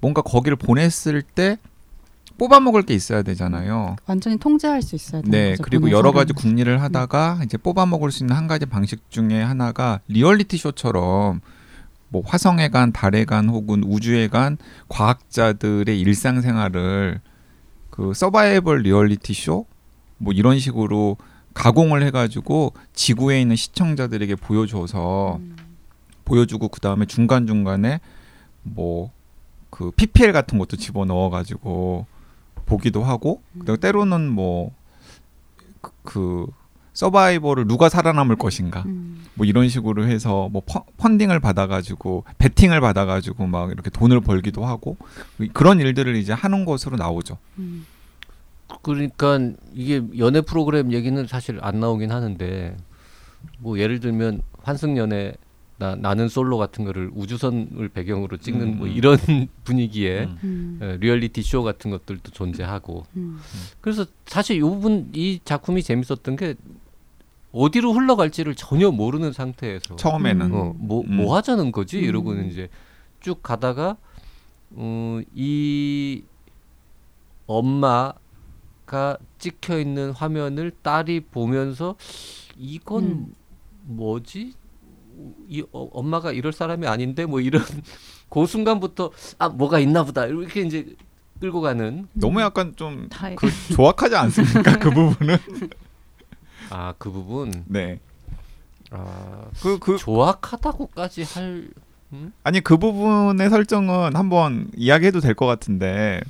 뭔가 0.00 0.22
거기를 0.22 0.56
보냈을 0.56 1.22
때 1.22 1.58
뽑아 2.38 2.60
먹을 2.60 2.82
게 2.82 2.94
있어야 2.94 3.22
되잖아요. 3.22 3.96
완전히 4.06 4.36
통제할 4.38 4.82
수 4.82 4.94
있어야 4.94 5.22
되는 5.22 5.30
네, 5.30 5.50
거죠. 5.52 5.62
그리고 5.62 5.90
여러 5.90 6.12
가지 6.12 6.32
사람은. 6.34 6.42
궁리를 6.56 6.82
하다가 6.82 7.40
이제 7.44 7.56
뽑아 7.56 7.86
먹을 7.86 8.10
수 8.10 8.24
있는 8.24 8.36
한 8.36 8.46
가지 8.46 8.66
방식 8.66 9.10
중에 9.10 9.40
하나가 9.40 10.00
리얼리티 10.08 10.56
쇼처럼 10.58 11.40
뭐 12.08 12.22
화성에 12.24 12.68
간 12.68 12.92
달에 12.92 13.24
간 13.24 13.48
혹은 13.48 13.82
우주에 13.84 14.28
간 14.28 14.58
과학자들의 14.88 15.98
일상생활을 15.98 17.20
그 17.90 18.12
서바이벌 18.14 18.82
리얼리티 18.82 19.32
쇼 19.32 19.66
뭐 20.18 20.32
이런 20.32 20.58
식으로 20.58 21.18
가공을 21.52 22.02
해가지고 22.04 22.72
지구에 22.94 23.38
있는 23.40 23.54
시청자들에게 23.54 24.36
보여줘서 24.36 25.36
음. 25.40 25.56
보여주고 26.24 26.68
그 26.68 26.80
다음에 26.80 27.04
중간 27.04 27.46
중간에 27.46 28.00
뭐 28.62 29.16
그 29.76 29.90
PPL 29.90 30.32
같은 30.32 30.58
것도 30.58 30.78
집어 30.78 31.04
넣어가지고 31.04 32.06
보기도 32.66 33.02
하고 33.04 33.42
그리고 33.58 33.76
때로는 33.76 34.28
뭐그 34.30 34.72
그 36.02 36.46
서바이벌을 36.92 37.66
누가 37.66 37.88
살아남을 37.88 38.36
것인가 38.36 38.82
음. 38.86 39.24
뭐 39.34 39.44
이런 39.46 39.68
식으로 39.68 40.06
해서 40.06 40.48
뭐 40.50 40.62
펀- 40.64 40.82
펀딩을 40.96 41.40
받아가지고 41.40 42.24
베팅을 42.38 42.80
받아가지고 42.80 43.46
막 43.46 43.70
이렇게 43.70 43.90
돈을 43.90 44.20
벌기도 44.20 44.64
하고 44.64 44.96
그런 45.52 45.78
일들을 45.78 46.16
이제 46.16 46.32
하는 46.32 46.64
것으로 46.64 46.96
나오죠. 46.96 47.36
음. 47.58 47.86
그러니까 48.82 49.38
이게 49.74 50.02
연애 50.18 50.40
프로그램 50.40 50.92
얘기는 50.92 51.26
사실 51.26 51.58
안 51.62 51.80
나오긴 51.80 52.10
하는데 52.10 52.76
뭐 53.58 53.78
예를 53.78 54.00
들면 54.00 54.40
환승연애 54.62 55.34
나, 55.78 55.94
나는 55.94 56.28
솔로 56.28 56.56
같은 56.56 56.84
거를 56.84 57.10
우주선을 57.14 57.90
배경으로 57.90 58.38
찍는 58.38 58.66
음, 58.66 58.78
뭐 58.78 58.86
음. 58.86 58.92
이런 58.92 59.18
분위기에 59.64 60.24
음. 60.24 60.38
음. 60.42 60.78
에, 60.82 60.96
리얼리티 60.96 61.42
쇼 61.42 61.62
같은 61.62 61.90
것들도 61.90 62.30
존재하고 62.30 63.04
음. 63.16 63.38
그래서 63.80 64.06
사실 64.24 64.56
이 64.56 64.60
부분 64.60 65.10
이 65.14 65.40
작품이 65.44 65.82
재밌었던 65.82 66.36
게 66.36 66.54
어디로 67.52 67.94
흘러갈지를 67.94 68.54
전혀 68.54 68.90
모르는 68.90 69.32
상태에서 69.32 69.96
처음에는 69.96 70.46
음. 70.46 70.54
어, 70.54 70.74
뭐, 70.76 71.02
음. 71.02 71.16
뭐 71.16 71.36
하자는 71.36 71.72
거지? 71.72 71.98
음. 71.98 72.04
이러고는 72.04 72.50
이제 72.50 72.68
쭉 73.20 73.42
가다가, 73.42 73.96
어, 74.72 75.20
이 75.34 76.22
엄마가 77.46 79.16
찍혀 79.38 79.78
있는 79.78 80.10
화면을 80.10 80.70
딸이 80.82 81.20
보면서 81.30 81.96
이건 82.58 83.04
음. 83.04 83.34
뭐지? 83.84 84.52
이 85.48 85.62
어, 85.72 85.88
엄마가 85.92 86.32
이럴 86.32 86.52
사람이 86.52 86.86
아닌데 86.86 87.26
뭐 87.26 87.40
이런 87.40 87.62
그 88.30 88.46
순간부터 88.46 89.10
아 89.38 89.48
뭐가 89.48 89.78
있나 89.78 90.02
보다 90.04 90.26
이렇게 90.26 90.62
이제 90.62 90.94
끌고 91.40 91.60
가는 91.60 92.06
너무 92.14 92.40
약간 92.40 92.74
좀다그 92.76 93.48
조악하지 93.74 94.16
않습니까 94.16 94.78
그 94.78 94.90
부분은? 94.94 95.36
아 96.70 96.94
그 96.98 97.10
부분 97.12 97.64
네. 97.66 98.00
아그그 98.90 99.98
조악하다고까지 99.98 101.22
할 101.24 101.68
아니 102.44 102.60
그 102.60 102.76
부분의 102.78 103.50
설정은 103.50 104.16
한번 104.16 104.68
이야기해도 104.76 105.20
될 105.20 105.34
것 105.34 105.46
같은데 105.46 106.20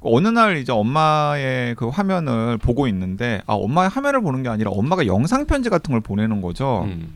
어느 0.00 0.28
날 0.28 0.56
이제 0.58 0.72
엄마의 0.72 1.74
그 1.76 1.88
화면을 1.88 2.58
보고 2.58 2.86
있는데 2.88 3.40
아 3.46 3.54
엄마의 3.54 3.88
화면을 3.88 4.20
보는 4.20 4.42
게 4.42 4.48
아니라 4.48 4.70
엄마가 4.72 5.06
영상 5.06 5.46
편지 5.46 5.70
같은 5.70 5.92
걸 5.92 6.00
보내는 6.00 6.42
거죠. 6.42 6.82
음. 6.84 7.14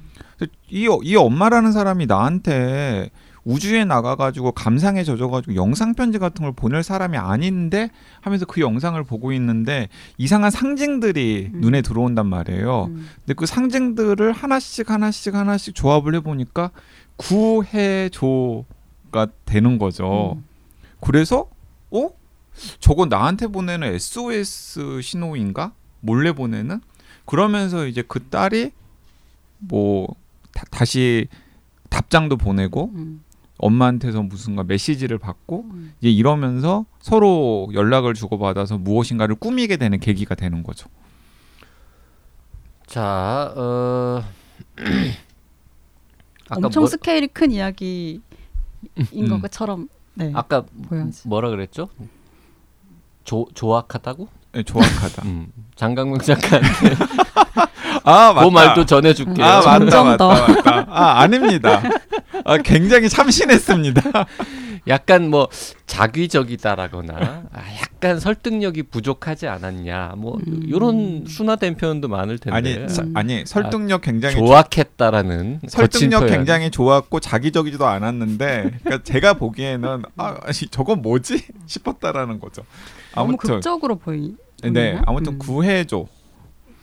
이, 0.71 0.89
이 1.03 1.17
엄마라는 1.17 1.73
사람이 1.73 2.07
나한테 2.07 3.11
우주에 3.47 3.85
나가가지고 3.85 4.53
감상에 4.53 5.05
젖어가지고 5.05 5.55
영상 5.55 5.95
편지 5.95 6.19
같은 6.19 6.43
걸 6.43 6.53
보낼 6.53 6.83
사람이 6.83 7.17
아닌데 7.17 7.91
하면서 8.21 8.45
그 8.45 8.61
영상을 8.61 9.03
보고 9.05 9.33
있는데 9.33 9.89
이상한 10.19 10.51
상징들이 10.51 11.53
음. 11.55 11.61
눈에 11.61 11.81
들어온단 11.81 12.27
말이에요. 12.27 12.87
음. 12.87 13.09
근데 13.21 13.35
그 13.35 13.47
상징들을 13.47 14.33
하나씩 14.33 14.91
하나씩 14.91 15.37
하나씩 15.37 15.77
조합을 15.77 16.17
해보니까 16.17 16.73
구해줘가 17.17 18.65
되는 19.45 19.79
거죠. 19.79 20.35
음. 20.39 20.45
그래서 21.01 21.49
어 21.93 22.11
저거 22.81 23.07
나한테 23.07 23.47
보내는 23.47 23.95
SOS 23.95 25.01
신호인가 25.03 25.73
몰래 26.01 26.33
보내는 26.33 26.81
그러면서 27.27 27.87
이제 27.87 28.03
그 28.07 28.25
딸이 28.25 28.73
뭐 29.59 30.17
다, 30.71 30.85
시 30.85 31.29
답장도 31.91 32.37
보내고 32.37 32.91
음. 32.95 33.23
엄마한테서 33.59 34.23
무슨가 34.23 34.65
메시지를 34.65 35.19
받고 35.19 35.67
음. 35.71 35.95
이제 36.01 36.11
이러면서 36.11 36.85
서로 37.01 37.69
연락을 37.73 38.15
주고받아서 38.15 38.79
무엇인가를 38.79 39.37
꾸미게 39.37 39.77
되는 39.77 39.99
계기가 39.99 40.35
되는 40.35 40.63
거죠. 40.63 40.89
자, 42.87 43.53
어 43.57 44.23
아까 46.49 46.61
엄청 46.67 46.83
뭐, 46.83 46.89
스케일이 46.89 47.27
큰 47.29 47.51
이야기인 47.51 48.23
음. 49.15 49.41
것처럼 49.41 49.89
네. 50.15 50.31
아까 50.35 50.65
보여야지. 50.89 51.27
뭐라 51.29 51.51
그랬죠? 51.51 51.89
조 53.25 53.47
조악하다고? 53.55 54.29
네, 54.53 54.63
조악하다. 54.63 55.23
음. 55.25 55.53
장강명 55.75 56.19
작가 56.21 56.61
아 58.05 58.33
맞다. 58.33 58.45
그 58.47 58.51
말도 58.53 58.87
전해줄게요. 58.87 59.45
아 59.45 59.63
맞다 59.63 60.05
맞다 60.05 60.17
더. 60.17 60.29
맞다. 60.29 60.87
아 60.89 61.21
아닙니다. 61.21 61.83
아, 62.45 62.59
굉장히 62.59 63.09
참신했습니다. 63.09 64.03
약간 64.89 65.31
뭐 65.31 65.49
자기적이다라거나 65.87 67.15
아, 67.53 67.63
약간 67.83 68.21
설득력이 68.21 68.85
부족하지 68.85 69.49
않았냐 69.49 70.15
뭐 70.17 70.39
음. 70.47 70.63
이런 70.67 71.25
순화된 71.27 71.77
표현도 71.77 72.09
많을 72.09 72.39
텐데 72.39 72.57
아니 72.57 72.89
사- 72.89 73.03
음. 73.03 73.13
아니 73.17 73.45
설득력 73.47 74.03
굉장히 74.03 74.37
조악했다라는 74.37 75.61
거친 75.75 76.11
설득력. 76.11 76.27
굉장히 76.29 76.71
좋았고 76.71 77.19
자기적이지도 77.21 77.85
않았는데 77.87 78.79
그러니까 78.85 79.03
제가 79.03 79.35
보기에는 79.35 80.03
아 80.17 80.37
저건 80.71 81.03
뭐지 81.03 81.43
싶었다라는 81.67 82.39
거죠. 82.39 82.63
너무 83.15 83.31
아무튼 83.31 83.55
극적으로 83.57 83.97
보이. 83.97 84.35
네? 84.63 85.01
아무튼 85.07 85.35
음. 85.35 85.39
구해줘 85.39 86.07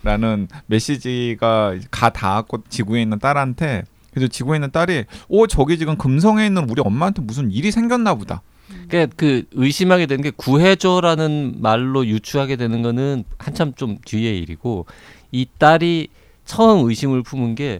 라는 0.04 0.48
메시지가 0.68 1.76
가 1.90 2.10
닿았고 2.10 2.66
지구에 2.70 3.02
있는 3.02 3.20
딸한테 3.20 3.84
그래서 4.14 4.28
지구에 4.28 4.58
있는 4.58 4.72
딸이 4.72 5.06
오 5.30 5.48
저기 5.48 5.78
지금 5.78 5.98
금성에 5.98 6.46
있는 6.46 6.70
우리 6.70 6.82
엄마한테 6.82 7.22
무슨 7.22 7.52
일이 7.52 7.72
생겼나 7.72 8.16
보다. 8.16 8.42
그러니까 8.88 9.14
그 9.18 9.44
의심하게 9.54 10.06
되는 10.06 10.24
게 10.24 10.32
구해줘라는 10.32 11.56
말로 11.60 12.06
유추하게 12.06 12.56
되는 12.56 12.82
거는 12.82 13.24
한참 13.38 13.74
좀 13.74 13.98
뒤의 14.06 14.40
일이고 14.40 14.86
이 15.32 15.48
딸이 15.58 16.10
처음 16.46 16.88
의심을 16.88 17.24
품은 17.24 17.56
게이 17.56 17.80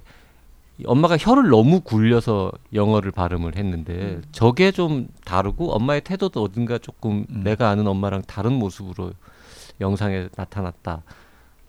엄마가 0.86 1.18
혀를 1.18 1.50
너무 1.50 1.82
굴려서 1.82 2.52
영어를 2.74 3.12
발음을 3.12 3.56
했는데 3.56 3.94
음. 3.94 4.24
저게 4.32 4.72
좀 4.72 5.08
다르고 5.26 5.72
엄마의 5.74 6.02
태도도 6.02 6.42
어딘가 6.42 6.78
조금 6.78 7.26
음. 7.30 7.44
내가 7.44 7.70
아는 7.70 7.86
엄마랑 7.88 8.24
다른 8.26 8.54
모습으로 8.54 9.12
영상에 9.82 10.28
나타났다. 10.36 11.04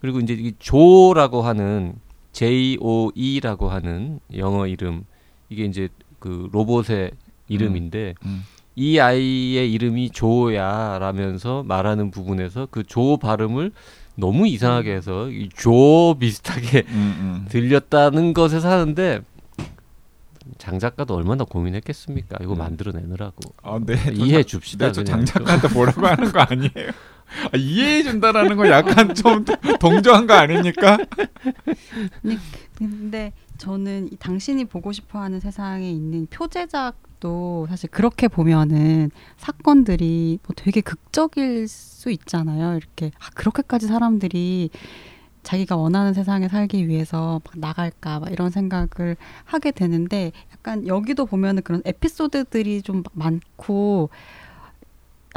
그리고 0.05 0.19
이제 0.19 0.33
이 0.33 0.53
조라고 0.59 1.41
하는 1.41 1.95
J 2.31 2.77
O 2.79 3.11
E라고 3.15 3.69
하는 3.69 4.19
영어 4.37 4.67
이름 4.67 5.03
이게 5.49 5.65
이제 5.65 5.89
그 6.19 6.47
로봇의 6.51 7.09
이름인데 7.47 8.13
음. 8.23 8.43
이 8.75 8.99
아이의 8.99 9.71
이름이 9.73 10.11
조야라면서 10.11 11.63
말하는 11.63 12.11
부분에서 12.11 12.67
그 12.69 12.83
조 12.83 13.17
발음을 13.17 13.71
너무 14.15 14.47
이상하게 14.47 14.93
해서 14.93 15.27
이 15.31 15.49
조 15.57 16.15
비슷하게 16.19 16.83
음, 16.89 16.93
음. 17.19 17.45
들렸다는 17.49 18.33
것에서 18.35 18.69
하는데 18.69 19.21
장 20.59 20.77
작가도 20.77 21.15
얼마나 21.15 21.45
고민했겠습니까? 21.45 22.37
이거 22.43 22.53
음. 22.53 22.59
만들어내느라고 22.59 23.37
아, 23.63 23.79
네. 23.83 23.95
이해해 24.13 24.43
줍시다. 24.43 24.87
네, 24.87 24.91
저 24.91 25.03
그냥. 25.03 25.25
장작한테 25.25 25.73
뭐라고 25.73 26.05
하는 26.05 26.31
거 26.31 26.39
아니에요? 26.41 26.91
아, 27.51 27.57
이해해 27.57 28.03
준다라는 28.03 28.55
건 28.55 28.67
약간 28.67 29.13
좀 29.13 29.43
동조한 29.79 30.27
거 30.27 30.33
아닙니까? 30.33 30.97
근데 32.77 33.33
저는 33.57 34.09
이 34.11 34.15
당신이 34.17 34.65
보고 34.65 34.91
싶어하는 34.91 35.39
세상에 35.39 35.89
있는 35.89 36.27
표제작도 36.27 37.67
사실 37.69 37.89
그렇게 37.89 38.27
보면은 38.27 39.11
사건들이 39.37 40.39
뭐 40.43 40.53
되게 40.55 40.81
극적일 40.81 41.67
수 41.67 42.11
있잖아요. 42.11 42.77
이렇게 42.77 43.11
아, 43.19 43.29
그렇게까지 43.33 43.87
사람들이 43.87 44.69
자기가 45.43 45.75
원하는 45.77 46.13
세상에 46.13 46.47
살기 46.47 46.87
위해서 46.87 47.39
막 47.45 47.53
나갈까 47.57 48.19
막 48.19 48.31
이런 48.31 48.49
생각을 48.49 49.15
하게 49.45 49.71
되는데 49.71 50.31
약간 50.51 50.87
여기도 50.87 51.25
보면은 51.25 51.61
그런 51.61 51.81
에피소드들이 51.85 52.81
좀 52.81 53.03
많고 53.13 54.09
아, 54.11 54.44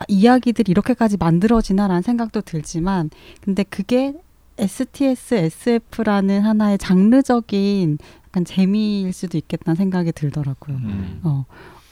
이야기들이 0.07 0.71
이렇게까지 0.71 1.17
만들어지나라는 1.17 2.03
생각도 2.03 2.41
들지만 2.43 3.11
근데 3.41 3.65
그게 3.65 4.15
STS, 4.59 5.35
SF라는 5.35 6.43
하나의 6.43 6.79
장르적인 6.79 7.99
약간 8.27 8.45
재미일 8.45 9.13
수도 9.13 9.39
있겠다는 9.39 9.77
생각이 9.77 10.13
들더라고요. 10.13 10.77
음. 10.77 11.21
어, 11.23 11.45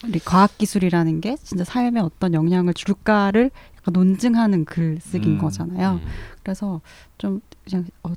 우리 0.05 0.19
과학기술이라는 0.19 1.21
게 1.21 1.37
진짜 1.43 1.65
삶에 1.65 2.01
어떤 2.01 2.35
영향을 2.35 2.75
줄까를 2.75 3.51
약간 3.79 3.93
논증하는 3.93 4.65
글쓰기인 4.65 5.35
음. 5.35 5.39
거잖아요. 5.39 6.01
음. 6.03 6.07
그래서 6.43 6.81
좀 7.19 7.41
그냥 7.69 7.85
어, 8.03 8.11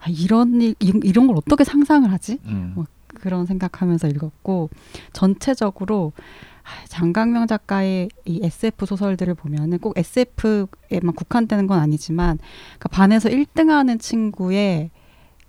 아, 0.00 0.08
이런 0.08 0.60
일, 0.60 0.74
이- 0.80 1.00
이런 1.04 1.26
걸 1.28 1.36
어떻게 1.36 1.64
상상을 1.64 2.10
하지? 2.12 2.38
음. 2.46 2.72
뭐 2.74 2.86
그런 3.06 3.46
생각하면서 3.46 4.08
읽었고 4.08 4.68
전체적으로 5.12 6.12
장강명 6.88 7.46
작가의 7.46 8.08
이 8.24 8.40
SF 8.42 8.86
소설들을 8.86 9.34
보면은 9.34 9.78
꼭 9.78 9.96
SF에만 9.96 11.14
국한되는 11.14 11.66
건 11.66 11.78
아니지만 11.80 12.38
그러니까 12.78 12.88
반에서 12.90 13.28
1등하는 13.28 14.00
친구의 14.00 14.90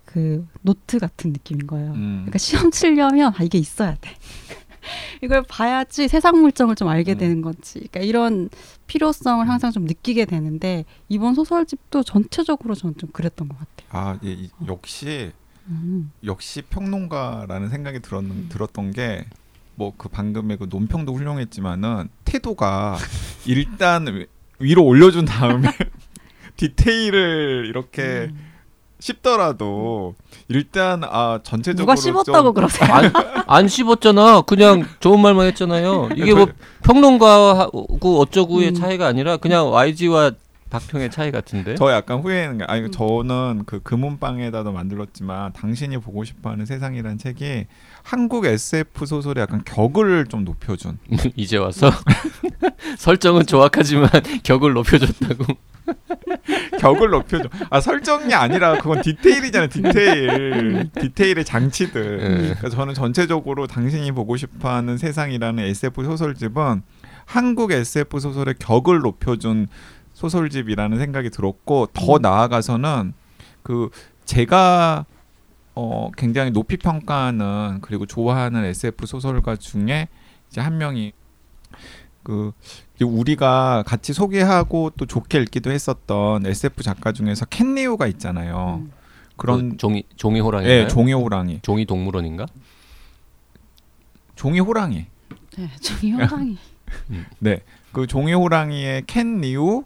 그 0.04 0.46
노트 0.62 0.98
같은 0.98 1.32
느낌인 1.32 1.66
거예요. 1.66 1.92
음. 1.92 2.16
그러니까 2.22 2.38
시험 2.38 2.70
치려면 2.70 3.32
아 3.36 3.42
이게 3.42 3.58
있어야 3.58 3.94
돼. 4.00 4.10
이걸 5.22 5.42
봐야지 5.42 6.08
세상 6.08 6.40
물정을 6.40 6.74
좀 6.76 6.88
알게 6.88 7.12
음. 7.12 7.18
되는 7.18 7.42
거지. 7.42 7.74
그러니까 7.74 8.00
이런 8.00 8.48
필요성을 8.86 9.46
항상 9.48 9.70
좀 9.70 9.84
느끼게 9.84 10.24
되는데 10.24 10.84
이번 11.08 11.34
소설집도 11.34 12.04
전체적으로 12.04 12.74
저는 12.74 12.96
좀 12.96 13.10
그랬던 13.12 13.48
것 13.48 13.58
같아요. 13.58 13.88
아, 13.90 14.18
예, 14.24 14.32
이- 14.32 14.50
역시 14.66 15.32
음. 15.66 16.10
역시 16.24 16.62
평론가라는 16.62 17.68
생각이 17.68 18.00
들었, 18.00 18.24
들었던 18.48 18.92
게 18.92 19.26
뭐 19.78 19.92
그 19.96 20.08
방금의 20.08 20.56
그 20.58 20.66
논평도 20.68 21.14
훌륭했지만은 21.14 22.08
태도가 22.24 22.96
일단 23.46 24.06
위- 24.08 24.26
위로 24.58 24.84
올려준 24.84 25.24
다음에 25.24 25.68
디테일을 26.56 27.66
이렇게 27.68 28.28
음. 28.30 28.44
씹더라도 29.00 30.16
일단 30.48 31.04
아 31.04 31.38
전체적으로 31.44 31.84
누가 31.84 31.94
씹었다고 31.94 32.46
좀 32.48 32.54
그러세요? 32.54 32.92
안, 32.92 33.12
안 33.46 33.68
씹었잖아. 33.68 34.40
그냥 34.40 34.84
좋은 34.98 35.20
말만 35.20 35.46
했잖아요. 35.46 36.08
이게 36.16 36.34
뭐 36.34 36.48
평론가하고 36.82 38.20
어쩌고의 38.20 38.70
음. 38.70 38.74
차이가 38.74 39.06
아니라 39.06 39.36
그냥 39.36 39.70
YG와 39.72 40.32
박평의 40.70 41.10
차이 41.10 41.30
같은데. 41.30 41.74
저 41.76 41.90
약간 41.92 42.20
후회하는 42.20 42.58
게 42.58 42.64
아니 42.64 42.82
음. 42.82 42.90
저는 42.90 43.62
그 43.66 43.80
금은방에다도 43.80 44.72
만들었지만 44.72 45.52
당신이 45.52 45.98
보고 45.98 46.24
싶어하는 46.24 46.66
세상이라는 46.66 47.18
책이 47.18 47.66
한국 48.02 48.46
SF 48.46 49.06
소설의 49.06 49.42
약간 49.42 49.62
격을 49.64 50.26
좀 50.26 50.44
높여준 50.44 50.98
이제 51.36 51.56
와서 51.56 51.90
설정은 52.98 53.46
정확하지만 53.46 54.08
격을 54.44 54.72
높여줬다고. 54.72 55.44
격을 56.78 57.10
높여줘. 57.10 57.48
아 57.70 57.80
설정이 57.80 58.34
아니라 58.34 58.76
그건 58.78 59.00
디테일이잖아요. 59.02 59.68
디테일, 59.68 60.90
디테일의 61.00 61.44
장치들. 61.44 62.18
예. 62.20 62.26
그러니까 62.38 62.68
저는 62.68 62.94
전체적으로 62.94 63.66
당신이 63.66 64.12
보고 64.12 64.36
싶어하는 64.36 64.98
세상이라는 64.98 65.64
SF 65.64 66.04
소설집은 66.04 66.82
한국 67.24 67.72
SF 67.72 68.20
소설의 68.20 68.54
격을 68.58 69.00
높여준 69.00 69.68
소설집이라는 70.18 70.98
생각이 70.98 71.30
들었고 71.30 71.90
더 71.92 72.16
음. 72.16 72.22
나아가서는 72.22 73.12
그 73.62 73.88
제가 74.24 75.06
어 75.76 76.10
굉장히 76.16 76.50
높이 76.50 76.76
평가하는 76.76 77.78
그리고 77.82 78.04
좋아하는 78.04 78.64
SF 78.64 79.06
소설가 79.06 79.54
중에 79.54 80.08
이제 80.50 80.60
한 80.60 80.76
명이 80.76 81.12
그 82.24 82.50
우리가 83.00 83.84
같이 83.86 84.12
소개하고 84.12 84.90
또 84.96 85.06
좋게 85.06 85.38
읽기도 85.38 85.70
했었던 85.70 86.44
SF 86.44 86.82
작가 86.82 87.12
중에서 87.12 87.46
켄리우가 87.46 88.08
있잖아요. 88.08 88.82
음. 88.82 88.92
그런 89.36 89.70
그 89.70 89.76
종이 89.76 90.02
종이 90.16 90.40
호랑이인가요? 90.40 90.82
예, 90.82 90.88
종이 90.88 91.12
호랑이. 91.12 91.60
종이 91.62 91.86
동물원인가? 91.86 92.46
종이 94.34 94.58
호랑이. 94.58 95.06
네, 95.56 95.70
종이 95.80 96.10
호랑이. 96.10 96.58
네. 97.38 97.60
그 97.92 98.08
종이 98.08 98.32
호랑이의 98.32 99.04
켄리우 99.06 99.84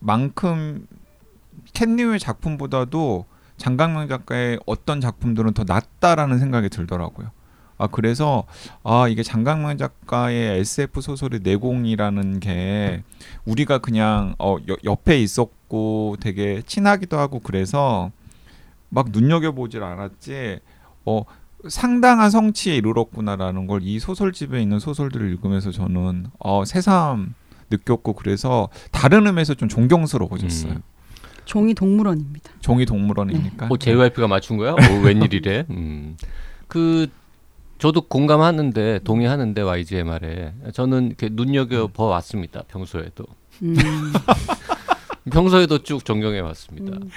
만큼 0.00 0.86
켄리우의 1.74 2.18
작품보다도 2.18 3.26
장강명 3.56 4.08
작가의 4.08 4.58
어떤 4.66 5.00
작품들은 5.00 5.52
더 5.54 5.64
낫다라는 5.66 6.38
생각이 6.38 6.68
들더라고요. 6.68 7.30
아 7.80 7.86
그래서 7.86 8.44
아 8.82 9.06
이게 9.08 9.22
장강명 9.22 9.76
작가의 9.78 10.60
SF 10.60 11.00
소설의 11.00 11.40
내공이라는 11.42 12.40
게 12.40 13.02
우리가 13.44 13.78
그냥 13.78 14.34
어 14.38 14.56
여- 14.68 14.76
옆에 14.84 15.20
있었고 15.20 16.16
되게 16.20 16.60
친하기도 16.66 17.16
하고 17.18 17.38
그래서 17.40 18.10
막 18.88 19.10
눈여겨 19.10 19.52
보질 19.52 19.82
않았지 19.84 20.58
어 21.04 21.22
상당한 21.68 22.30
성취에 22.30 22.76
이르렀구나라는 22.76 23.66
걸 23.66 23.80
이 23.82 23.98
소설집에 24.00 24.60
있는 24.62 24.78
소설들을 24.80 25.28
읽으면서 25.30 25.70
저는 25.70 26.26
어 26.40 26.64
새삼 26.64 27.34
느꼈고 27.70 28.14
그래서 28.14 28.68
다른 28.90 29.26
의미에서 29.26 29.54
좀 29.54 29.68
존경스러워졌어요. 29.68 30.72
음. 30.72 30.82
종이 31.44 31.72
동물원입니다. 31.74 32.52
종이 32.60 32.84
동물원이니까. 32.84 33.68
어, 33.70 33.76
JYP가 33.76 34.28
맞춘 34.28 34.58
거야? 34.58 34.72
어, 34.72 35.00
웬일이래? 35.02 35.64
음. 35.70 36.16
그 36.66 37.06
저도 37.78 38.02
공감하는데 38.02 39.00
동의하는데 39.04 39.62
YG의 39.62 40.04
말에 40.04 40.52
저는 40.72 41.06
이렇게 41.06 41.28
눈여겨 41.30 41.88
봐 41.88 42.04
왔습니다. 42.04 42.62
평소에도 42.68 43.24
음. 43.62 43.74
평소에도 45.30 45.82
쭉 45.82 46.04
존경해 46.04 46.40
왔습니다. 46.40 46.98
음. 46.98 47.10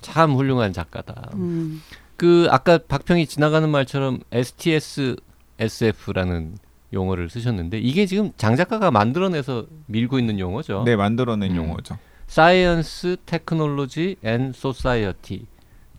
참 0.00 0.34
훌륭한 0.34 0.72
작가다. 0.72 1.30
음. 1.34 1.82
그 2.16 2.48
아까 2.50 2.78
박평이 2.78 3.26
지나가는 3.26 3.68
말처럼 3.68 4.20
STS 4.32 5.16
SF라는 5.58 6.56
용어를 6.92 7.28
쓰셨는데 7.30 7.78
이게 7.78 8.06
지금 8.06 8.32
장 8.36 8.56
작가가 8.56 8.90
만들어내서 8.90 9.66
밀고 9.86 10.18
있는 10.18 10.38
용어죠. 10.38 10.82
네 10.84 10.96
만들어낸 10.96 11.52
음. 11.52 11.56
용어죠. 11.56 11.98
Science 12.28 13.18
Technology 13.26 14.16
and 14.22 14.52
Society 14.52 15.46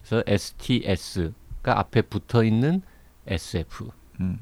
그래서 0.02 0.24
STS가 0.28 1.80
앞에 1.80 2.02
붙어 2.04 2.44
있는 2.44 2.82
SF. 3.28 3.90
음. 4.22 4.40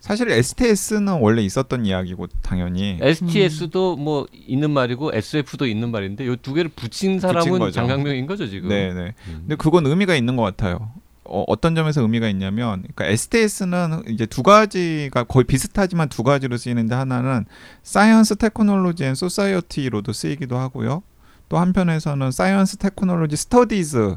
사실 0.00 0.28
STS는 0.32 1.20
원래 1.20 1.42
있었던 1.42 1.86
이야기고 1.86 2.26
당연히 2.42 2.98
STS도 3.00 3.96
뭐 3.96 4.26
있는 4.32 4.72
말이고 4.72 5.12
SF도 5.14 5.64
있는 5.66 5.92
말인데 5.92 6.24
이 6.26 6.36
두 6.42 6.54
개를 6.54 6.72
붙인 6.74 7.20
사람은 7.20 7.58
거죠. 7.60 7.70
장강명인 7.70 8.26
거죠 8.26 8.48
지금. 8.48 8.68
네네. 8.68 9.00
음. 9.28 9.34
근데 9.42 9.54
그건 9.54 9.86
의미가 9.86 10.16
있는 10.16 10.34
것 10.34 10.42
같아요. 10.42 10.90
어, 11.24 11.44
어떤 11.46 11.74
점에서 11.74 12.02
의미가 12.02 12.28
있냐면, 12.28 12.82
그러니까 12.82 13.06
STS는 13.06 14.02
이제 14.08 14.26
두 14.26 14.42
가지가 14.42 15.24
거의 15.24 15.44
비슷하지만 15.44 16.08
두 16.08 16.22
가지로 16.22 16.56
쓰이는데 16.56 16.94
하나는 16.94 17.44
Science 17.82 18.36
Technology 18.36 19.04
and 19.04 19.14
Society로도 19.14 20.12
쓰이기도 20.12 20.58
하고요. 20.58 21.02
또 21.48 21.58
한편에서는 21.58 22.30
Science 22.30 22.78
Technology 22.78 23.36
Studies 23.36 24.16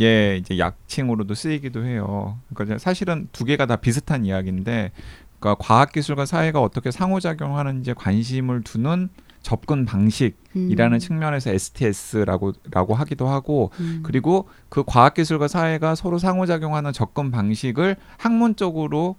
예 0.00 0.36
이제 0.36 0.58
약칭으로도 0.58 1.34
쓰이기도 1.34 1.84
해요. 1.84 2.38
그러니까 2.52 2.78
사실은 2.78 3.28
두 3.32 3.44
개가 3.44 3.64
다 3.64 3.76
비슷한 3.76 4.26
이야기인데, 4.26 4.92
그러니까 5.40 5.64
과학 5.64 5.92
기술과 5.92 6.26
사회가 6.26 6.60
어떻게 6.60 6.90
상호작용하는지에 6.90 7.94
관심을 7.94 8.62
두는 8.62 9.08
접근 9.46 9.84
방식이라는 9.84 10.96
음. 10.96 10.98
측면에서 10.98 11.50
STS라고 11.50 12.52
라고 12.72 12.94
하기도 12.94 13.28
하고 13.28 13.70
음. 13.78 14.00
그리고 14.02 14.48
그 14.68 14.82
과학기술과 14.84 15.46
사회가 15.46 15.94
서로 15.94 16.18
상호작용하는 16.18 16.92
접근 16.92 17.30
방식을 17.30 17.94
학문적으로 18.18 19.14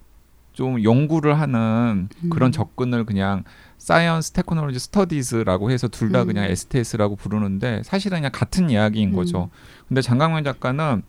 좀 0.52 0.84
연구를 0.84 1.40
하는 1.40 2.10
그런 2.30 2.50
음. 2.50 2.52
접근을 2.52 3.06
그냥 3.06 3.46
Science 3.78 4.34
Technology 4.34 4.80
Studies라고 4.80 5.72
해서 5.72 5.88
둘다 5.88 6.24
음. 6.24 6.28
그냥 6.28 6.44
STS라고 6.44 7.16
부르는데 7.16 7.82
사실은 7.86 8.18
그냥 8.18 8.32
같은 8.34 8.70
이야기인 8.70 9.12
음. 9.12 9.16
거죠. 9.16 9.50
근데 9.88 10.02
장강명 10.02 10.44
작가는 10.44 11.04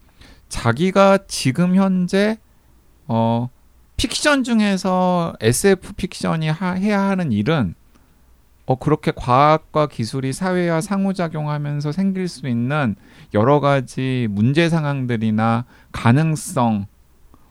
자기가 0.49 1.27
지금 1.27 1.75
현재 1.75 2.39
어 3.09 3.49
픽션 3.97 4.45
중에서 4.45 5.35
SF 5.41 5.95
픽션이 5.95 6.51
하, 6.51 6.75
해야 6.75 7.01
하는 7.01 7.33
일은 7.33 7.75
어 8.69 8.75
그렇게 8.75 9.13
과학과 9.17 9.87
기술이 9.87 10.35
사회와 10.35 10.83
상호작용하면서 10.83 11.91
생길 11.91 12.29
수 12.29 12.47
있는 12.49 12.97
여러 13.33 13.61
가지 13.61 14.29
문제 14.31 14.69
상황들이나 14.69 15.65
가능성 15.91 16.85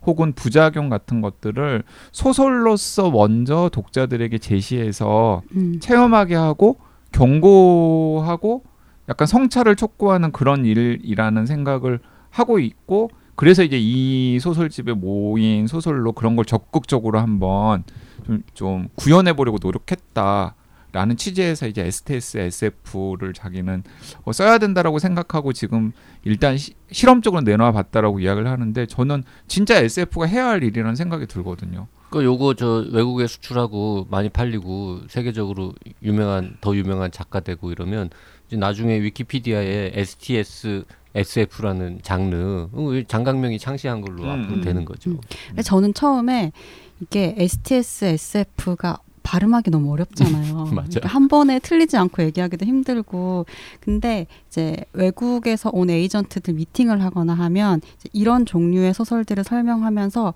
혹은 0.06 0.34
부작용 0.34 0.90
같은 0.90 1.22
것들을 1.22 1.84
소설로서 2.12 3.10
먼저 3.10 3.68
독자들에게 3.74 4.38
제시해서 4.38 5.42
음. 5.56 5.80
체험하게 5.80 6.36
하고 6.36 6.78
경고하고 7.12 8.64
약간 9.10 9.26
성찰을 9.26 9.76
촉구하는 9.76 10.32
그런 10.32 10.66
일이라는 10.66 11.48
생각을 11.48 12.00
하고 12.30 12.60
있고 12.60 13.10
그래서 13.36 13.64
이제 13.64 13.80
이 13.80 14.38
소설집에 14.40 14.94
모인 14.94 15.66
소설로 15.66 16.12
그런 16.12 16.36
걸 16.36 16.46
적극적으로 16.46 17.20
한번 17.20 17.84
좀, 18.24 18.44
좀 18.54 18.88
구현해 18.94 19.34
보려고 19.34 19.58
노력했다 19.60 20.54
라는 20.98 21.16
취지에서 21.16 21.68
이제 21.68 21.86
STS, 21.86 22.40
SF를 22.40 23.32
자기는 23.32 23.84
어, 24.24 24.32
써야 24.34 24.58
된다라고 24.58 24.98
생각하고 24.98 25.54
지금 25.54 25.92
일단 26.24 26.58
시, 26.58 26.74
실험적으로 26.90 27.44
내놔 27.44 27.72
봤다라고 27.72 28.20
이야기를 28.20 28.50
하는데 28.50 28.88
저는 28.88 29.24
진짜 29.48 29.78
SF가 29.78 30.26
해야 30.26 30.48
할 30.48 30.64
일이라는 30.64 30.96
생각이 30.96 31.28
들거든요. 31.28 31.86
그 32.10 32.24
요거 32.24 32.56
저 32.56 32.86
외국에 32.92 33.28
수출하고 33.28 34.08
많이 34.10 34.30
팔리고 34.30 35.02
세계적으로 35.08 35.74
유명한 36.02 36.58
더 36.62 36.76
유명한 36.76 37.12
작가 37.12 37.42
되고 37.42 37.72
이러면 37.72 38.10
이제 38.48 38.58
나중에 38.58 39.00
위키피디아에 39.00 39.92
STS 39.94 40.84
SF라는 41.14 42.00
장르 42.02 42.70
어, 42.72 43.02
장강명이 43.08 43.60
창시한 43.60 44.02
걸로 44.02 44.24
음, 44.24 44.30
앞으로 44.30 44.56
음. 44.56 44.62
되는 44.62 44.84
거죠. 44.84 45.12
음. 45.12 45.20
저는 45.64 45.94
처음에 45.94 46.54
이게 47.02 47.36
STS, 47.38 48.06
SF가 48.06 48.98
발음하기 49.28 49.72
너무 49.72 49.92
어렵잖아요. 49.92 50.54
맞아요. 50.72 50.88
그러니까 50.90 51.10
한 51.10 51.28
번에 51.28 51.60
틀리지 51.60 51.98
않고 51.98 52.24
얘기하기도 52.24 52.66
힘들고. 52.66 53.46
근데 53.82 54.26
이제 54.48 54.78
외국에서 54.94 55.70
온 55.74 55.90
에이전트들 55.90 56.54
미팅을 56.54 57.04
하거나 57.04 57.34
하면 57.34 57.82
이런 58.14 58.46
종류의 58.46 58.94
소설들을 58.94 59.44
설명하면서 59.44 60.34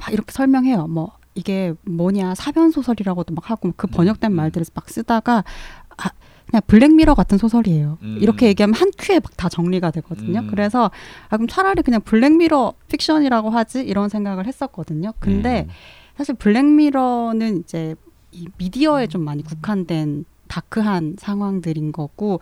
막 0.00 0.12
이렇게 0.12 0.32
설명해요. 0.32 0.86
뭐 0.86 1.12
이게 1.34 1.74
뭐냐 1.82 2.34
사변 2.34 2.70
소설이라고도 2.70 3.34
막 3.34 3.50
하고 3.50 3.72
그 3.76 3.86
번역된 3.86 4.32
음. 4.32 4.36
말들을 4.36 4.64
막 4.74 4.88
쓰다가 4.88 5.44
아 5.98 6.08
그냥 6.48 6.62
블랙미러 6.66 7.14
같은 7.14 7.36
소설이에요. 7.36 7.98
음. 8.02 8.18
이렇게 8.20 8.46
얘기하면 8.46 8.74
한 8.74 8.90
큐에 8.98 9.20
막 9.20 9.36
다 9.36 9.48
정리가 9.50 9.90
되거든요. 9.90 10.40
음. 10.40 10.46
그래서 10.48 10.90
아 11.28 11.36
그럼 11.36 11.46
차라리 11.46 11.82
그냥 11.82 12.00
블랙미러 12.00 12.72
픽션이라고 12.88 13.50
하지 13.50 13.80
이런 13.82 14.08
생각을 14.08 14.46
했었거든요. 14.46 15.12
근데 15.18 15.66
음. 15.68 15.72
사실 16.16 16.34
블랙미러는 16.34 17.60
이제 17.60 17.94
이 18.32 18.48
미디어에 18.58 19.06
좀 19.06 19.24
많이 19.24 19.42
국한된 19.42 20.24
dark한 20.48 21.16
상황들인 21.18 21.92
거고 21.92 22.40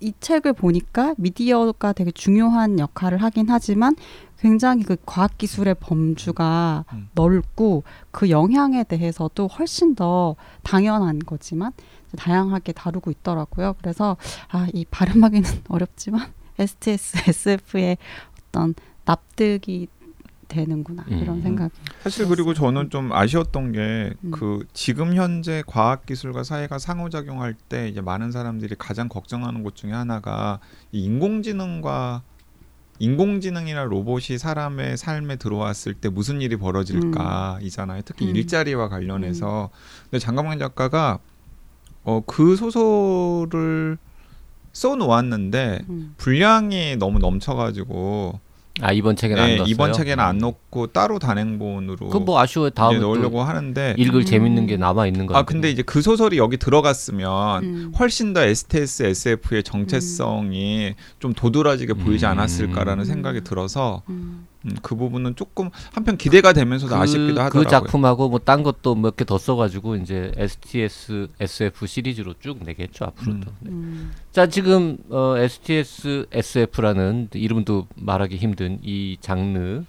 이 0.00 0.12
책을 0.20 0.52
보니까 0.52 1.14
미디어가 1.18 1.92
되게 1.92 2.10
중요한 2.10 2.78
역할을 2.78 3.22
하긴 3.22 3.46
하지만 3.48 3.96
굉장히 4.38 4.84
그 4.84 4.96
과학 5.04 5.36
기술의 5.36 5.76
범주가 5.80 6.84
음. 6.92 7.08
넓고 7.14 7.82
그 8.12 8.30
영향에 8.30 8.84
대해서도 8.84 9.48
훨씬 9.48 9.96
더 9.96 10.36
당연한 10.62 11.18
거지만 11.18 11.72
다양하게 12.16 12.72
다루고 12.72 13.10
있더라고요. 13.10 13.74
그래서 13.78 14.16
아, 14.50 14.68
이 14.72 14.84
발음하기는 14.84 15.50
어렵지만 15.68 16.32
STS, 16.58 17.30
SF의 17.30 17.98
어떤 18.48 18.74
납득이 19.04 19.88
되는구나 20.48 21.04
이런 21.08 21.36
음. 21.36 21.42
생각이 21.42 21.74
사실 22.02 22.26
그리고 22.26 22.54
저는 22.54 22.90
좀 22.90 23.12
아쉬웠던 23.12 23.72
게 23.72 24.14
음. 24.24 24.30
그 24.30 24.66
지금 24.72 25.14
현재 25.14 25.62
과학 25.66 26.06
기술과 26.06 26.42
사회가 26.42 26.78
상호작용할 26.78 27.54
때 27.54 27.88
이제 27.88 28.00
많은 28.00 28.32
사람들이 28.32 28.74
가장 28.78 29.08
걱정하는 29.08 29.62
것 29.62 29.76
중에 29.76 29.92
하나가 29.92 30.58
이 30.92 31.04
인공지능과 31.04 32.22
인공지능이나 32.98 33.84
로봇이 33.84 34.38
사람의 34.38 34.96
삶에 34.96 35.36
들어왔을 35.36 35.94
때 35.94 36.08
무슨 36.08 36.40
일이 36.40 36.56
벌어질까이잖아요. 36.56 38.02
특히 38.04 38.28
음. 38.28 38.34
일자리와 38.34 38.88
관련해서. 38.88 39.70
근데 40.04 40.18
장강만 40.18 40.58
작가가 40.58 41.20
어 42.04 42.22
그 42.26 42.56
소설을 42.56 43.98
써 44.72 44.96
놓았는데 44.96 45.84
음. 45.88 46.14
분량이 46.16 46.96
너무 46.96 47.18
넘쳐가지고 47.18 48.40
아 48.80 48.92
이번 48.92 49.16
책에는 49.16 49.42
안 49.42 49.48
네, 49.48 49.56
넣었어요. 49.56 49.72
이번 49.72 49.92
책에는 49.92 50.22
안 50.24 50.38
넣고 50.38 50.88
따로 50.88 51.18
단행본으로 51.18 52.08
그 52.08 52.18
뭐 52.18 52.40
아쉬워요. 52.40 52.70
다음에 52.70 52.96
이제 52.96 53.00
또 53.00 53.14
넣으려고 53.14 53.42
하는데 53.42 53.94
읽을 53.96 54.20
음. 54.20 54.24
재밌는 54.24 54.66
게 54.66 54.76
남아 54.76 55.06
있는 55.06 55.26
거. 55.26 55.36
아 55.36 55.42
근데 55.44 55.70
이제 55.70 55.82
그 55.82 56.02
소설이 56.02 56.38
여기 56.38 56.56
들어갔으면 56.56 57.64
음. 57.64 57.92
훨씬 57.98 58.32
더 58.34 58.42
STS, 58.42 59.02
SF의 59.04 59.62
정체성이 59.62 60.94
좀 61.18 61.32
도드라지게 61.32 61.94
보이지 61.94 62.26
음. 62.26 62.30
않았을까라는 62.32 63.02
음. 63.02 63.04
생각이 63.04 63.42
들어서 63.42 64.02
음. 64.64 64.70
음, 64.70 64.76
그 64.82 64.96
부분은 64.96 65.36
조금 65.36 65.70
한편 65.92 66.16
기대가 66.16 66.52
되면서도 66.52 66.94
아쉽기도 66.96 67.40
하더라고요. 67.40 67.62
그 67.64 67.68
작품하고 67.70 68.28
뭐 68.28 68.38
딴 68.40 68.62
것도 68.64 68.94
몇 68.96 69.16
개 69.16 69.24
더 69.24 69.38
써가지고 69.38 69.96
이제 69.96 70.32
STS, 70.36 71.28
SF 71.38 71.86
시리즈로 71.86 72.34
쭉 72.40 72.58
내겠죠 72.64 73.04
앞으로도. 73.04 73.50
네. 73.60 73.70
음. 73.70 74.12
자 74.32 74.46
지금 74.48 74.98
어, 75.10 75.36
STS, 75.38 76.26
SF라는 76.32 77.28
이름도 77.34 77.86
말하기 77.94 78.36
힘든 78.36 78.78
이 78.82 79.16
장르 79.20 79.84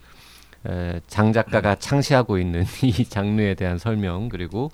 에, 0.67 1.01
장 1.07 1.33
작가가 1.33 1.75
창시하고 1.75 2.37
있는 2.37 2.65
이 2.83 3.05
장르에 3.05 3.55
대한 3.55 3.77
설명 3.77 4.29
그리고 4.29 4.71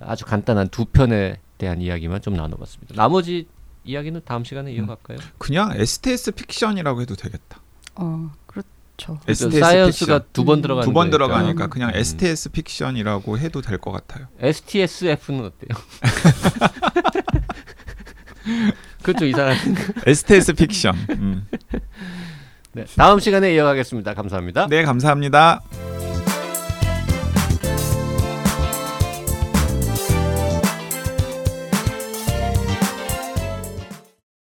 아주 0.00 0.24
간단한 0.24 0.68
두 0.68 0.84
편에 0.84 1.38
대한 1.58 1.80
이야기만 1.80 2.20
좀 2.20 2.34
나눠봤습니다. 2.34 2.94
나머지 2.94 3.46
이야기는 3.84 4.20
다음 4.24 4.44
시간에 4.44 4.72
이어갈까요? 4.72 5.18
그냥 5.38 5.72
STS 5.74 6.32
픽션이라고 6.32 7.00
해도 7.00 7.14
되겠다. 7.16 7.60
어 7.96 8.30
그렇죠. 8.96 9.20
STS 9.28 9.58
science가 9.60 10.18
픽션. 10.18 10.28
두번 10.32 10.58
음. 10.58 10.62
들어가는 10.62 10.86
두번 10.88 11.10
거니까. 11.10 11.16
들어가니까 11.26 11.66
그냥 11.68 11.90
음. 11.90 11.94
STS 11.96 12.50
픽션이라고 12.50 13.38
해도 13.38 13.60
될 13.60 13.78
것 13.78 13.90
같아요. 13.92 14.26
STSF는 14.40 15.44
어때요? 15.46 15.68
그좀 19.02 19.28
이상한. 19.28 19.56
STS 20.06 20.52
픽션. 20.54 20.94
음. 21.10 21.46
네, 22.72 22.84
다음 22.96 23.20
시간에 23.20 23.54
이어가겠습니다. 23.54 24.14
감사합니다. 24.14 24.66
네, 24.68 24.82
감사합니다. 24.82 25.62